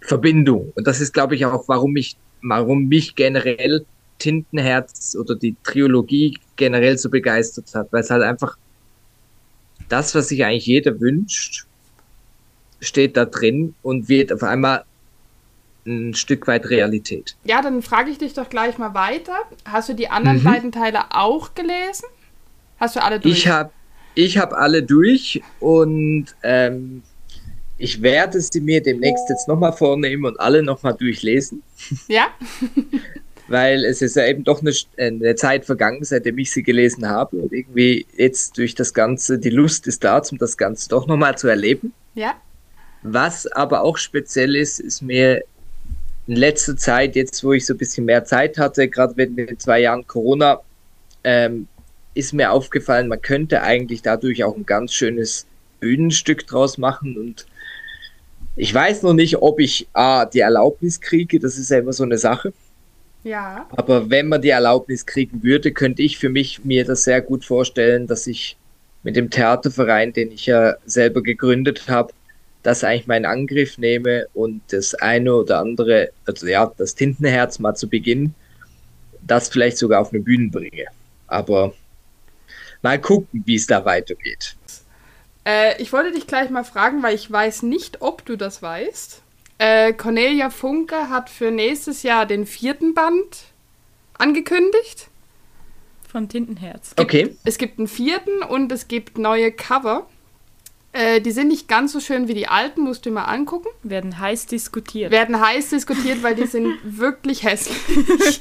[0.00, 0.72] Verbindung.
[0.74, 3.84] Und das ist, glaube ich, auch, warum mich, warum mich generell
[4.18, 8.56] Tintenherz oder die Trilogie generell so begeistert hat, weil es halt einfach
[9.88, 11.66] das, was sich eigentlich jeder wünscht,
[12.82, 14.84] steht da drin und wird auf einmal
[15.86, 17.36] ein Stück weit Realität.
[17.44, 19.34] Ja, dann frage ich dich doch gleich mal weiter.
[19.64, 20.44] Hast du die anderen mhm.
[20.44, 22.06] beiden Teile auch gelesen?
[22.78, 23.38] Hast du alle durch?
[23.38, 23.70] Ich habe
[24.14, 27.02] ich hab alle durch und ähm,
[27.78, 31.62] ich werde sie mir demnächst jetzt nochmal vornehmen und alle nochmal durchlesen.
[32.08, 32.26] Ja.
[33.48, 37.36] Weil es ist ja eben doch eine, eine, Zeit vergangen, seitdem ich sie gelesen habe.
[37.36, 41.36] Und irgendwie jetzt durch das Ganze, die Lust ist da, um das Ganze doch nochmal
[41.36, 41.92] zu erleben.
[42.14, 42.34] Ja.
[43.02, 45.42] Was aber auch speziell ist, ist mir
[46.26, 49.58] in letzter Zeit, jetzt wo ich so ein bisschen mehr Zeit hatte, gerade mit den
[49.58, 50.60] zwei Jahren Corona,
[51.24, 51.66] ähm,
[52.14, 55.46] ist mir aufgefallen, man könnte eigentlich dadurch auch ein ganz schönes
[55.80, 57.46] Bühnenstück draus machen und
[58.54, 62.04] ich weiß noch nicht, ob ich A, die Erlaubnis kriege, das ist ja immer so
[62.04, 62.52] eine Sache.
[63.24, 63.66] Ja.
[63.70, 67.44] Aber wenn man die Erlaubnis kriegen würde, könnte ich für mich mir das sehr gut
[67.44, 68.56] vorstellen, dass ich
[69.04, 72.12] mit dem Theaterverein, den ich ja selber gegründet habe,
[72.62, 77.74] das eigentlich meinen Angriff nehme und das eine oder andere, also ja, das Tintenherz mal
[77.74, 78.34] zu Beginn,
[79.20, 80.86] das vielleicht sogar auf eine Bühne bringe.
[81.26, 81.72] Aber
[82.82, 84.56] mal gucken, wie es da weitergeht.
[85.44, 89.22] Äh, ich wollte dich gleich mal fragen, weil ich weiß nicht, ob du das weißt.
[89.58, 93.44] Äh, Cornelia Funke hat für nächstes Jahr den vierten Band
[94.18, 95.08] angekündigt.
[96.08, 96.90] Von Tintenherz.
[96.90, 97.36] Es gibt, Okay.
[97.44, 100.06] Es gibt einen vierten und es gibt neue Cover.
[100.92, 103.68] Äh, die sind nicht ganz so schön wie die alten, musst du mal angucken.
[103.82, 105.10] Werden heiß diskutiert.
[105.10, 108.40] Werden heiß diskutiert, weil die sind wirklich hässlich.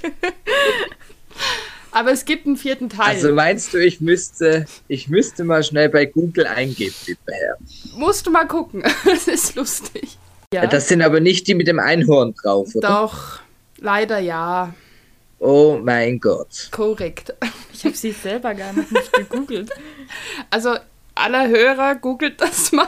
[1.92, 3.16] Aber es gibt einen vierten Teil.
[3.16, 7.58] Also meinst du, ich müsste, ich müsste mal schnell bei Google eingeben, lieber Herr.
[7.96, 8.84] musst du mal gucken.
[9.06, 10.18] Das ist lustig.
[10.54, 10.68] ja.
[10.68, 12.88] Das sind aber nicht die mit dem Einhorn drauf, oder?
[12.88, 13.40] Doch,
[13.78, 14.74] leider ja.
[15.40, 16.70] Oh mein Gott.
[16.72, 17.34] Korrekt.
[17.74, 19.70] ich habe sie selber gar nicht gegoogelt.
[20.50, 20.76] Also,
[21.16, 22.88] alle Hörer, googelt das mal.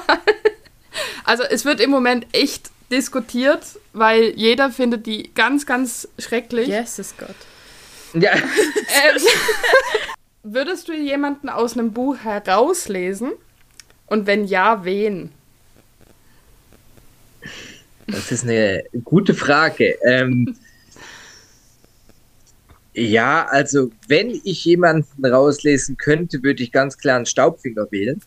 [1.23, 6.67] Also, es wird im Moment echt diskutiert, weil jeder findet die ganz, ganz schrecklich.
[6.67, 7.35] Jesus Gott.
[8.13, 9.21] Ja, Ähm,
[10.43, 13.31] würdest du jemanden aus einem Buch herauslesen?
[14.05, 15.31] Und wenn ja, wen?
[18.07, 19.97] das ist eine gute Frage.
[20.05, 20.55] Ähm,
[22.93, 28.21] ja, also wenn ich jemanden rauslesen könnte, würde ich ganz klar einen Staubfinger wählen,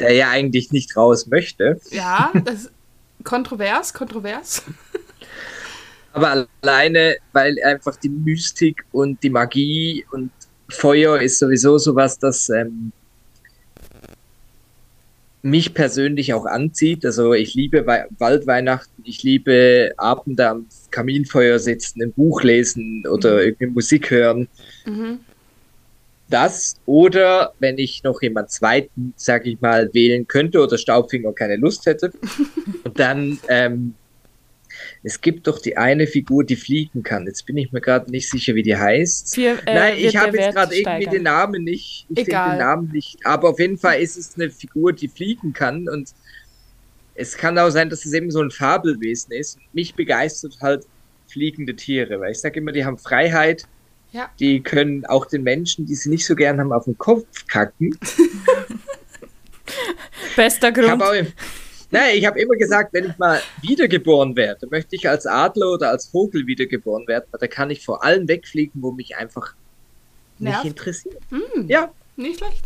[0.00, 1.80] der ja eigentlich nicht raus möchte.
[1.90, 2.70] Ja, das
[3.24, 4.62] kontrovers, kontrovers.
[6.12, 10.30] Aber alleine, weil einfach die Mystik und die Magie und
[10.68, 12.92] Feuer ist sowieso sowas, das ähm,
[15.42, 17.04] mich persönlich auch anzieht.
[17.04, 23.42] Also ich liebe Wei- Waldweihnachten, ich liebe Abende am Kaminfeuer sitzen, ein Buch lesen oder
[23.42, 24.48] irgendwie Musik hören.
[24.86, 25.20] Mhm.
[26.30, 31.56] Das oder wenn ich noch jemand zweiten, sag ich mal, wählen könnte oder Staubfinger keine
[31.56, 32.12] Lust hätte.
[32.84, 33.94] Und dann, ähm,
[35.04, 37.26] es gibt doch die eine Figur, die fliegen kann.
[37.26, 39.34] Jetzt bin ich mir gerade nicht sicher, wie die heißt.
[39.34, 42.06] Vier, äh, Nein, ich habe jetzt gerade irgendwie den Namen nicht.
[42.10, 42.50] Ich Egal.
[42.50, 43.18] den Namen nicht.
[43.26, 45.88] Aber auf jeden Fall ist es eine Figur, die fliegen kann.
[45.88, 46.10] Und
[47.16, 49.58] es kann auch sein, dass es eben so ein Fabelwesen ist.
[49.72, 50.86] Mich begeistert halt
[51.26, 53.64] fliegende Tiere, weil ich sage immer, die haben Freiheit.
[54.12, 54.30] Ja.
[54.38, 57.98] Die können auch den Menschen, die sie nicht so gern haben, auf den Kopf kacken.
[60.36, 60.90] Bester Ich Grund.
[60.90, 61.14] habe auch,
[61.92, 65.90] nein, ich habe immer gesagt, wenn ich mal wiedergeboren werde, möchte ich als Adler oder
[65.90, 69.54] als Vogel wiedergeboren werden, weil da kann ich vor allem wegfliegen, wo mich einfach
[70.38, 70.64] nicht Nervt.
[70.64, 71.18] interessiert.
[71.30, 72.64] Hm, Ja, Nicht schlecht.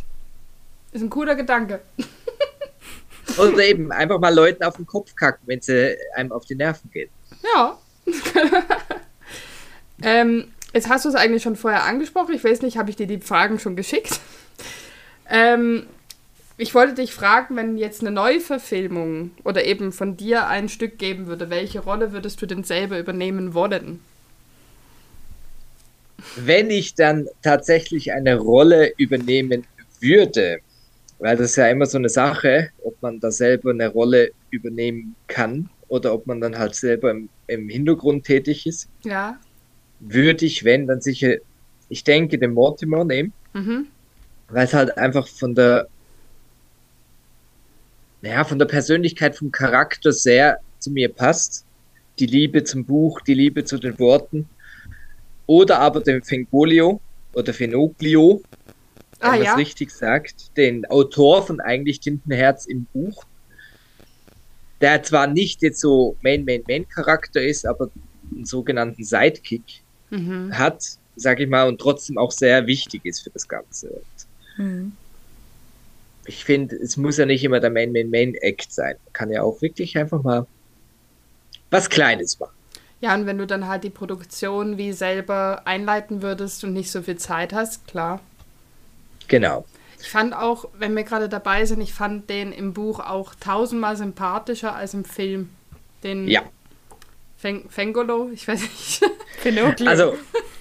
[0.92, 1.80] Ist ein cooler Gedanke.
[3.38, 6.90] oder eben einfach mal Leuten auf den Kopf kacken, wenn sie einem auf die Nerven
[6.90, 7.10] geht.
[7.54, 7.78] Ja.
[10.02, 12.34] ähm, jetzt hast du es eigentlich schon vorher angesprochen.
[12.34, 14.20] Ich weiß nicht, habe ich dir die Fragen schon geschickt?
[15.28, 15.86] Ähm,
[16.58, 21.26] ich wollte dich fragen, wenn jetzt eine Neuverfilmung oder eben von dir ein Stück geben
[21.26, 24.00] würde, welche Rolle würdest du denn selber übernehmen wollen?
[26.38, 29.66] Wenn ich dann tatsächlich eine Rolle übernehmen
[30.00, 30.58] würde,
[31.18, 35.14] weil das ist ja immer so eine Sache, ob man da selber eine Rolle übernehmen
[35.28, 39.38] kann oder ob man dann halt selber im, im Hintergrund tätig ist, Ja.
[40.00, 41.36] würde ich, wenn, dann sicher,
[41.88, 43.86] ich denke, den Mortimer nehmen, Mhm.
[44.48, 45.88] weil es halt einfach von der,
[48.26, 51.64] naja, von der Persönlichkeit, vom Charakter sehr zu mir passt.
[52.18, 54.50] Die Liebe zum Buch, die Liebe zu den Worten.
[55.46, 57.00] Oder aber den Fengolio
[57.34, 58.42] oder Fenoglio,
[59.20, 59.54] wenn Ah man es ja.
[59.54, 63.22] richtig sagt, den Autor von eigentlich Tintenherz im Buch,
[64.80, 67.90] der zwar nicht jetzt so Main-Main-Main-Charakter ist, aber
[68.34, 70.52] einen sogenannten Sidekick Mhm.
[70.52, 70.82] hat,
[71.14, 73.88] sag ich mal, und trotzdem auch sehr wichtig ist für das Ganze.
[73.90, 74.96] Und Hm.
[76.26, 78.96] Ich finde, es muss ja nicht immer der Main-Main-Main-Act sein.
[79.04, 80.46] Man kann ja auch wirklich einfach mal
[81.70, 82.54] was Kleines machen.
[83.00, 87.02] Ja, und wenn du dann halt die Produktion wie selber einleiten würdest und nicht so
[87.02, 88.20] viel Zeit hast, klar.
[89.28, 89.64] Genau.
[90.00, 93.96] Ich fand auch, wenn wir gerade dabei sind, ich fand den im Buch auch tausendmal
[93.96, 95.50] sympathischer als im Film.
[96.02, 96.42] Den Ja.
[97.36, 99.02] Feng Fengolo, ich weiß nicht.
[99.42, 99.86] Pinocchio.
[99.86, 100.16] Also,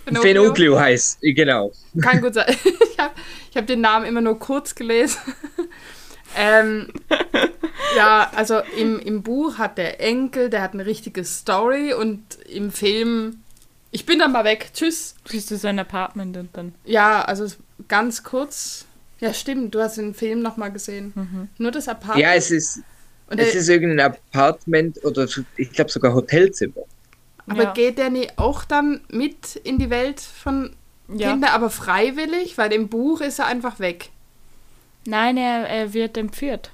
[0.05, 0.21] Pinocchio.
[0.21, 1.71] Fenoglio heißt, genau.
[2.01, 2.55] Kann gut sein.
[2.95, 3.13] Ich habe
[3.51, 5.19] ich hab den Namen immer nur kurz gelesen.
[6.37, 6.87] ähm,
[7.95, 12.71] ja, also im, im Buch hat der Enkel, der hat eine richtige Story und im
[12.71, 13.41] Film,
[13.91, 15.15] ich bin dann mal weg, tschüss.
[15.25, 16.73] Siehst du sein Apartment und dann.
[16.85, 17.47] Ja, also
[17.87, 18.85] ganz kurz.
[19.19, 21.11] Ja, stimmt, du hast den Film nochmal gesehen.
[21.15, 21.49] Mhm.
[21.57, 22.21] Nur das Apartment.
[22.21, 22.81] Ja, es ist,
[23.29, 25.27] und es der, ist irgendein Apartment oder
[25.57, 26.83] ich glaube sogar Hotelzimmer.
[27.47, 27.73] Aber ja.
[27.73, 30.75] geht der nicht auch dann mit in die Welt von
[31.07, 31.31] ja.
[31.31, 32.57] Kindern, aber freiwillig?
[32.57, 34.09] Weil im Buch ist er einfach weg.
[35.05, 36.71] Nein, er, er wird entführt.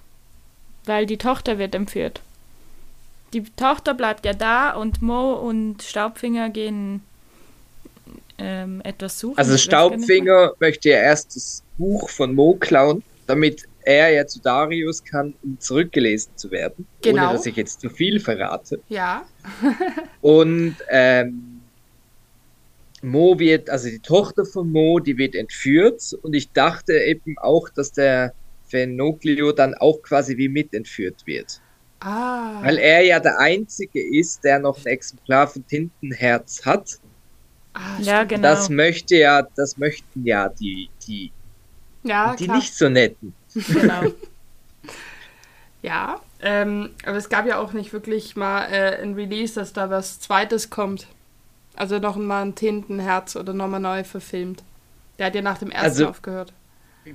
[0.86, 2.22] Weil die Tochter wird entführt.
[3.34, 7.01] Die Tochter bleibt ja da und Mo und Staubfinger gehen
[8.38, 9.38] ähm, etwas suchen.
[9.38, 15.03] Also Staubfinger möchte ja erst das Buch von Mo klauen, damit er ja zu Darius
[15.03, 16.88] kann, um zurückgelesen zu werden.
[17.01, 17.29] Genau.
[17.29, 18.79] Ohne dass ich jetzt zu viel verrate.
[18.89, 19.25] Ja.
[20.21, 21.61] und ähm,
[23.01, 26.17] Mo wird, also die Tochter von Mo, die wird entführt.
[26.21, 28.34] Und ich dachte eben auch, dass der
[28.67, 31.61] Phenoglio dann auch quasi wie mit entführt wird.
[31.99, 32.63] Ah.
[32.63, 36.99] Weil er ja der Einzige ist, der noch ein Exemplar von Tintenherz hat.
[37.73, 38.41] Ah, ja, genau.
[38.41, 41.32] Das möchte ja, das möchten ja die, die,
[42.03, 43.34] ja, die nicht so netten.
[43.53, 44.03] Genau.
[45.81, 49.89] ja, ähm, aber es gab ja auch nicht wirklich mal äh, ein Release, dass da
[49.89, 51.07] was Zweites kommt.
[51.75, 54.63] Also noch mal ein Tintenherz oder nochmal neu verfilmt.
[55.17, 56.53] Der hat ja nach dem ersten also, aufgehört.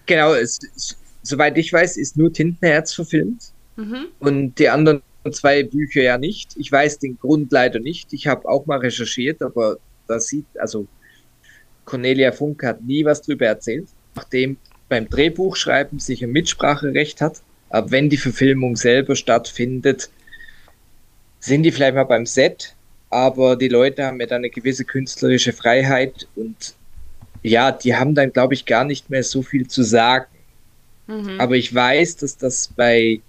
[0.06, 3.52] Genau, es, es, soweit ich weiß, ist nur Tintenherz verfilmt.
[3.76, 4.06] Mhm.
[4.20, 6.56] Und die anderen zwei Bücher ja nicht.
[6.56, 8.12] Ich weiß den Grund leider nicht.
[8.12, 10.86] Ich habe auch mal recherchiert, aber da sieht, also
[11.84, 13.88] Cornelia Funk hat nie was drüber erzählt.
[14.14, 14.56] Nachdem
[14.88, 17.42] beim Drehbuchschreiben sicher Mitspracherecht hat.
[17.70, 20.10] Aber wenn die Verfilmung selber stattfindet,
[21.40, 22.74] sind die vielleicht mal beim Set,
[23.10, 26.74] aber die Leute haben ja dann eine gewisse künstlerische Freiheit und
[27.42, 30.26] ja, die haben dann, glaube ich, gar nicht mehr so viel zu sagen.
[31.06, 31.40] Mhm.
[31.40, 33.20] Aber ich weiß, dass das bei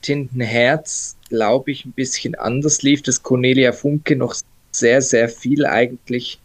[0.00, 4.34] Tintenherz, glaube ich, ein bisschen anders lief, dass Cornelia Funke noch
[4.70, 6.38] sehr, sehr viel eigentlich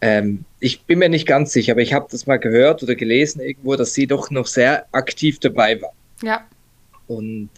[0.00, 3.40] ähm, ich bin mir nicht ganz sicher, aber ich habe das mal gehört oder gelesen
[3.40, 5.92] irgendwo, dass sie doch noch sehr aktiv dabei war.
[6.22, 6.46] Ja.
[7.06, 7.50] Und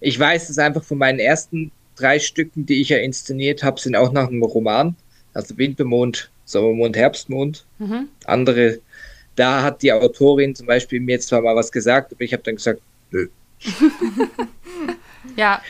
[0.00, 3.94] ich weiß es einfach von meinen ersten drei Stücken, die ich ja inszeniert habe, sind
[3.94, 4.96] auch nach einem Roman.
[5.32, 7.64] Also Wintermond, Sommermond, Herbstmond.
[7.78, 8.08] Mhm.
[8.24, 8.80] Andere,
[9.36, 12.56] da hat die Autorin zum Beispiel mir zwar mal was gesagt, aber ich habe dann
[12.56, 12.80] gesagt,
[13.10, 13.28] nö.
[15.36, 15.62] ja.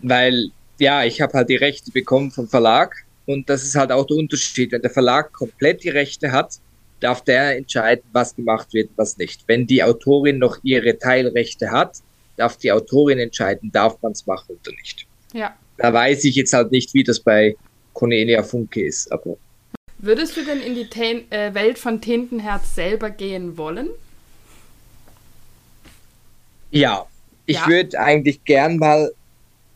[0.00, 4.06] Weil, ja, ich habe halt die Rechte bekommen vom Verlag und das ist halt auch
[4.06, 4.72] der Unterschied.
[4.72, 6.58] Wenn der Verlag komplett die Rechte hat,
[7.00, 9.42] darf der entscheiden, was gemacht wird, was nicht.
[9.46, 11.98] Wenn die Autorin noch ihre Teilrechte hat,
[12.36, 15.06] darf die Autorin entscheiden, darf man es machen oder nicht.
[15.32, 15.54] Ja.
[15.76, 17.56] Da weiß ich jetzt halt nicht, wie das bei
[17.92, 19.36] Cornelia Funke ist, aber.
[19.98, 23.88] Würdest du denn in die Ten äh, Welt von Tintenherz selber gehen wollen?
[26.70, 27.06] Ja,
[27.46, 27.68] ich ja.
[27.68, 29.12] würde eigentlich gern mal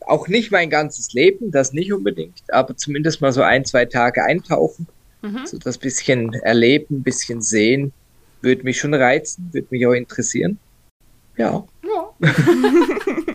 [0.09, 4.23] auch nicht mein ganzes Leben, das nicht unbedingt, aber zumindest mal so ein, zwei Tage
[4.23, 4.87] eintauchen.
[5.21, 5.45] Mhm.
[5.45, 7.93] So das bisschen erleben, bisschen sehen,
[8.41, 10.59] würde mich schon reizen, würde mich auch interessieren.
[11.37, 11.65] Ja.
[11.83, 12.09] Ja.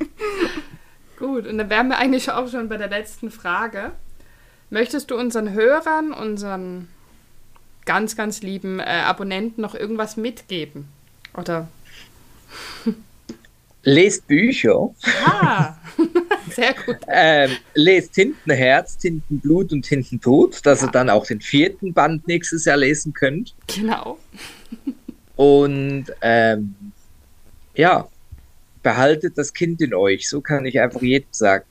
[1.18, 3.92] Gut, und dann wären wir eigentlich auch schon bei der letzten Frage.
[4.70, 6.88] Möchtest du unseren Hörern, unseren
[7.86, 10.88] ganz, ganz lieben äh, Abonnenten noch irgendwas mitgeben?
[11.36, 11.68] Oder?
[13.82, 14.90] Lest Bücher.
[15.26, 15.76] Ah,
[16.54, 16.96] sehr gut.
[17.08, 20.88] ähm, lest Tintenherz, Tintenblut und Tintentod, dass ja.
[20.88, 23.54] ihr dann auch den vierten Band nächstes Jahr lesen könnt.
[23.66, 24.18] Genau.
[25.36, 26.74] und ähm,
[27.74, 28.08] ja,
[28.82, 30.28] behaltet das Kind in euch.
[30.28, 31.64] So kann ich einfach jedem sagen.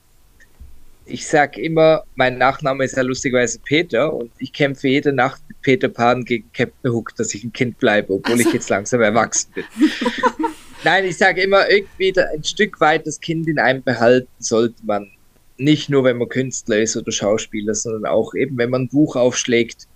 [1.06, 5.60] Ich sage immer, mein Nachname ist ja lustigerweise Peter und ich kämpfe jede Nacht mit
[5.60, 8.48] Peter Pan gegen Captain Hook, dass ich ein Kind bleibe, obwohl also.
[8.48, 9.64] ich jetzt langsam erwachsen bin.
[10.84, 15.10] Nein, ich sage immer, irgendwie ein Stück weit das Kind in einem behalten sollte man.
[15.56, 19.16] Nicht nur, wenn man Künstler ist oder Schauspieler, sondern auch eben, wenn man ein Buch
[19.16, 19.86] aufschlägt.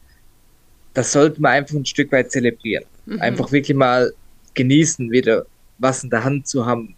[0.95, 2.84] Das sollte man einfach ein Stück weit zelebrieren.
[3.07, 3.20] Mhm.
[3.20, 4.12] Einfach wirklich mal
[4.55, 5.47] genießen, wieder
[5.78, 6.95] was in der Hand zu haben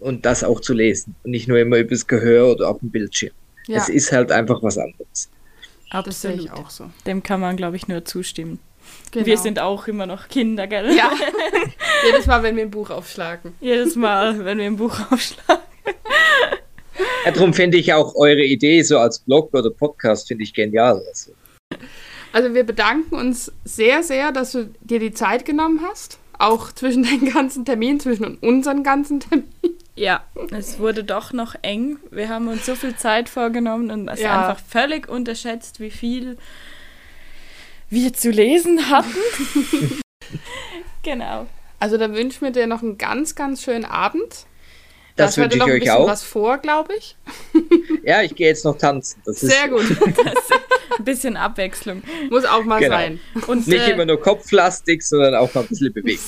[0.00, 1.14] und das auch zu lesen.
[1.22, 3.32] Und nicht nur immer übers Gehör oder auf dem Bildschirm.
[3.66, 3.78] Ja.
[3.78, 5.30] Es ist halt einfach was anderes.
[5.90, 6.50] Absolut.
[6.52, 6.90] auch so.
[7.06, 8.58] Dem kann man, glaube ich, nur zustimmen.
[9.10, 9.26] Genau.
[9.26, 10.94] Wir sind auch immer noch Kinder, gell?
[10.94, 11.10] Ja.
[12.06, 13.54] Jedes Mal, wenn wir ein Buch aufschlagen.
[13.60, 15.62] Jedes Mal, wenn wir ein Buch aufschlagen.
[17.24, 21.02] Ja, darum finde ich auch eure Idee so als Blog oder Podcast finde ich genial.
[21.08, 21.32] Also.
[22.32, 26.18] also wir bedanken uns sehr, sehr, dass du dir die Zeit genommen hast.
[26.38, 29.52] Auch zwischen den ganzen Terminen, zwischen unseren ganzen Terminen.
[29.96, 31.98] Ja, es wurde doch noch eng.
[32.10, 34.40] Wir haben uns so viel Zeit vorgenommen und es ja.
[34.48, 36.38] einfach völlig unterschätzt, wie viel
[37.90, 39.14] wir zu lesen hatten.
[41.02, 41.46] genau.
[41.78, 44.46] Also da wünschen wir dir noch einen ganz, ganz schönen Abend.
[45.16, 46.06] Das wünsche ich euch auch.
[46.06, 47.16] was vor, glaube ich.
[48.02, 49.20] Ja, ich gehe jetzt noch tanzen.
[49.26, 49.84] Das Sehr gut.
[50.98, 52.02] ein bisschen Abwechslung.
[52.30, 52.96] Muss auch mal genau.
[52.96, 53.20] sein.
[53.46, 56.18] Und, Nicht äh, immer nur kopflastig, sondern auch mal ein bisschen bewegen.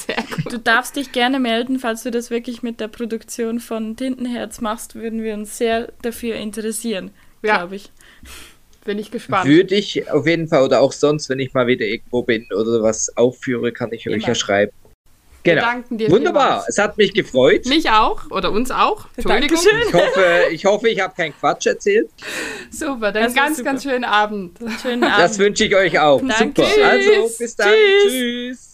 [0.50, 4.94] Du darfst dich gerne melden, falls du das wirklich mit der Produktion von Tintenherz machst,
[4.94, 7.10] würden wir uns sehr dafür interessieren.
[7.42, 7.56] ja.
[7.56, 7.90] glaube ich.
[8.84, 9.48] Bin ich gespannt.
[9.48, 12.82] Würde ich auf jeden Fall oder auch sonst, wenn ich mal wieder irgendwo bin oder
[12.82, 14.16] was aufführe, kann ich Immer.
[14.16, 14.72] euch ja schreiben.
[15.44, 15.62] Genau.
[16.08, 16.42] Wunderbar.
[16.42, 16.68] Vielmals.
[16.68, 17.66] Es hat mich gefreut.
[17.66, 19.06] Mich auch oder uns auch.
[19.16, 19.58] Entschuldigung.
[19.58, 22.08] Ich hoffe, ich, hoffe, ich habe keinen Quatsch erzählt.
[22.70, 23.70] Super, dann ganz, super.
[23.70, 24.58] ganz schönen Abend.
[24.80, 25.18] Schönen Abend.
[25.18, 26.20] Das wünsche ich euch auch.
[26.20, 26.64] Danke.
[26.64, 26.88] Super.
[26.88, 27.68] Also, bis dann.
[27.68, 28.12] Tschüss.
[28.12, 28.71] Tschüss.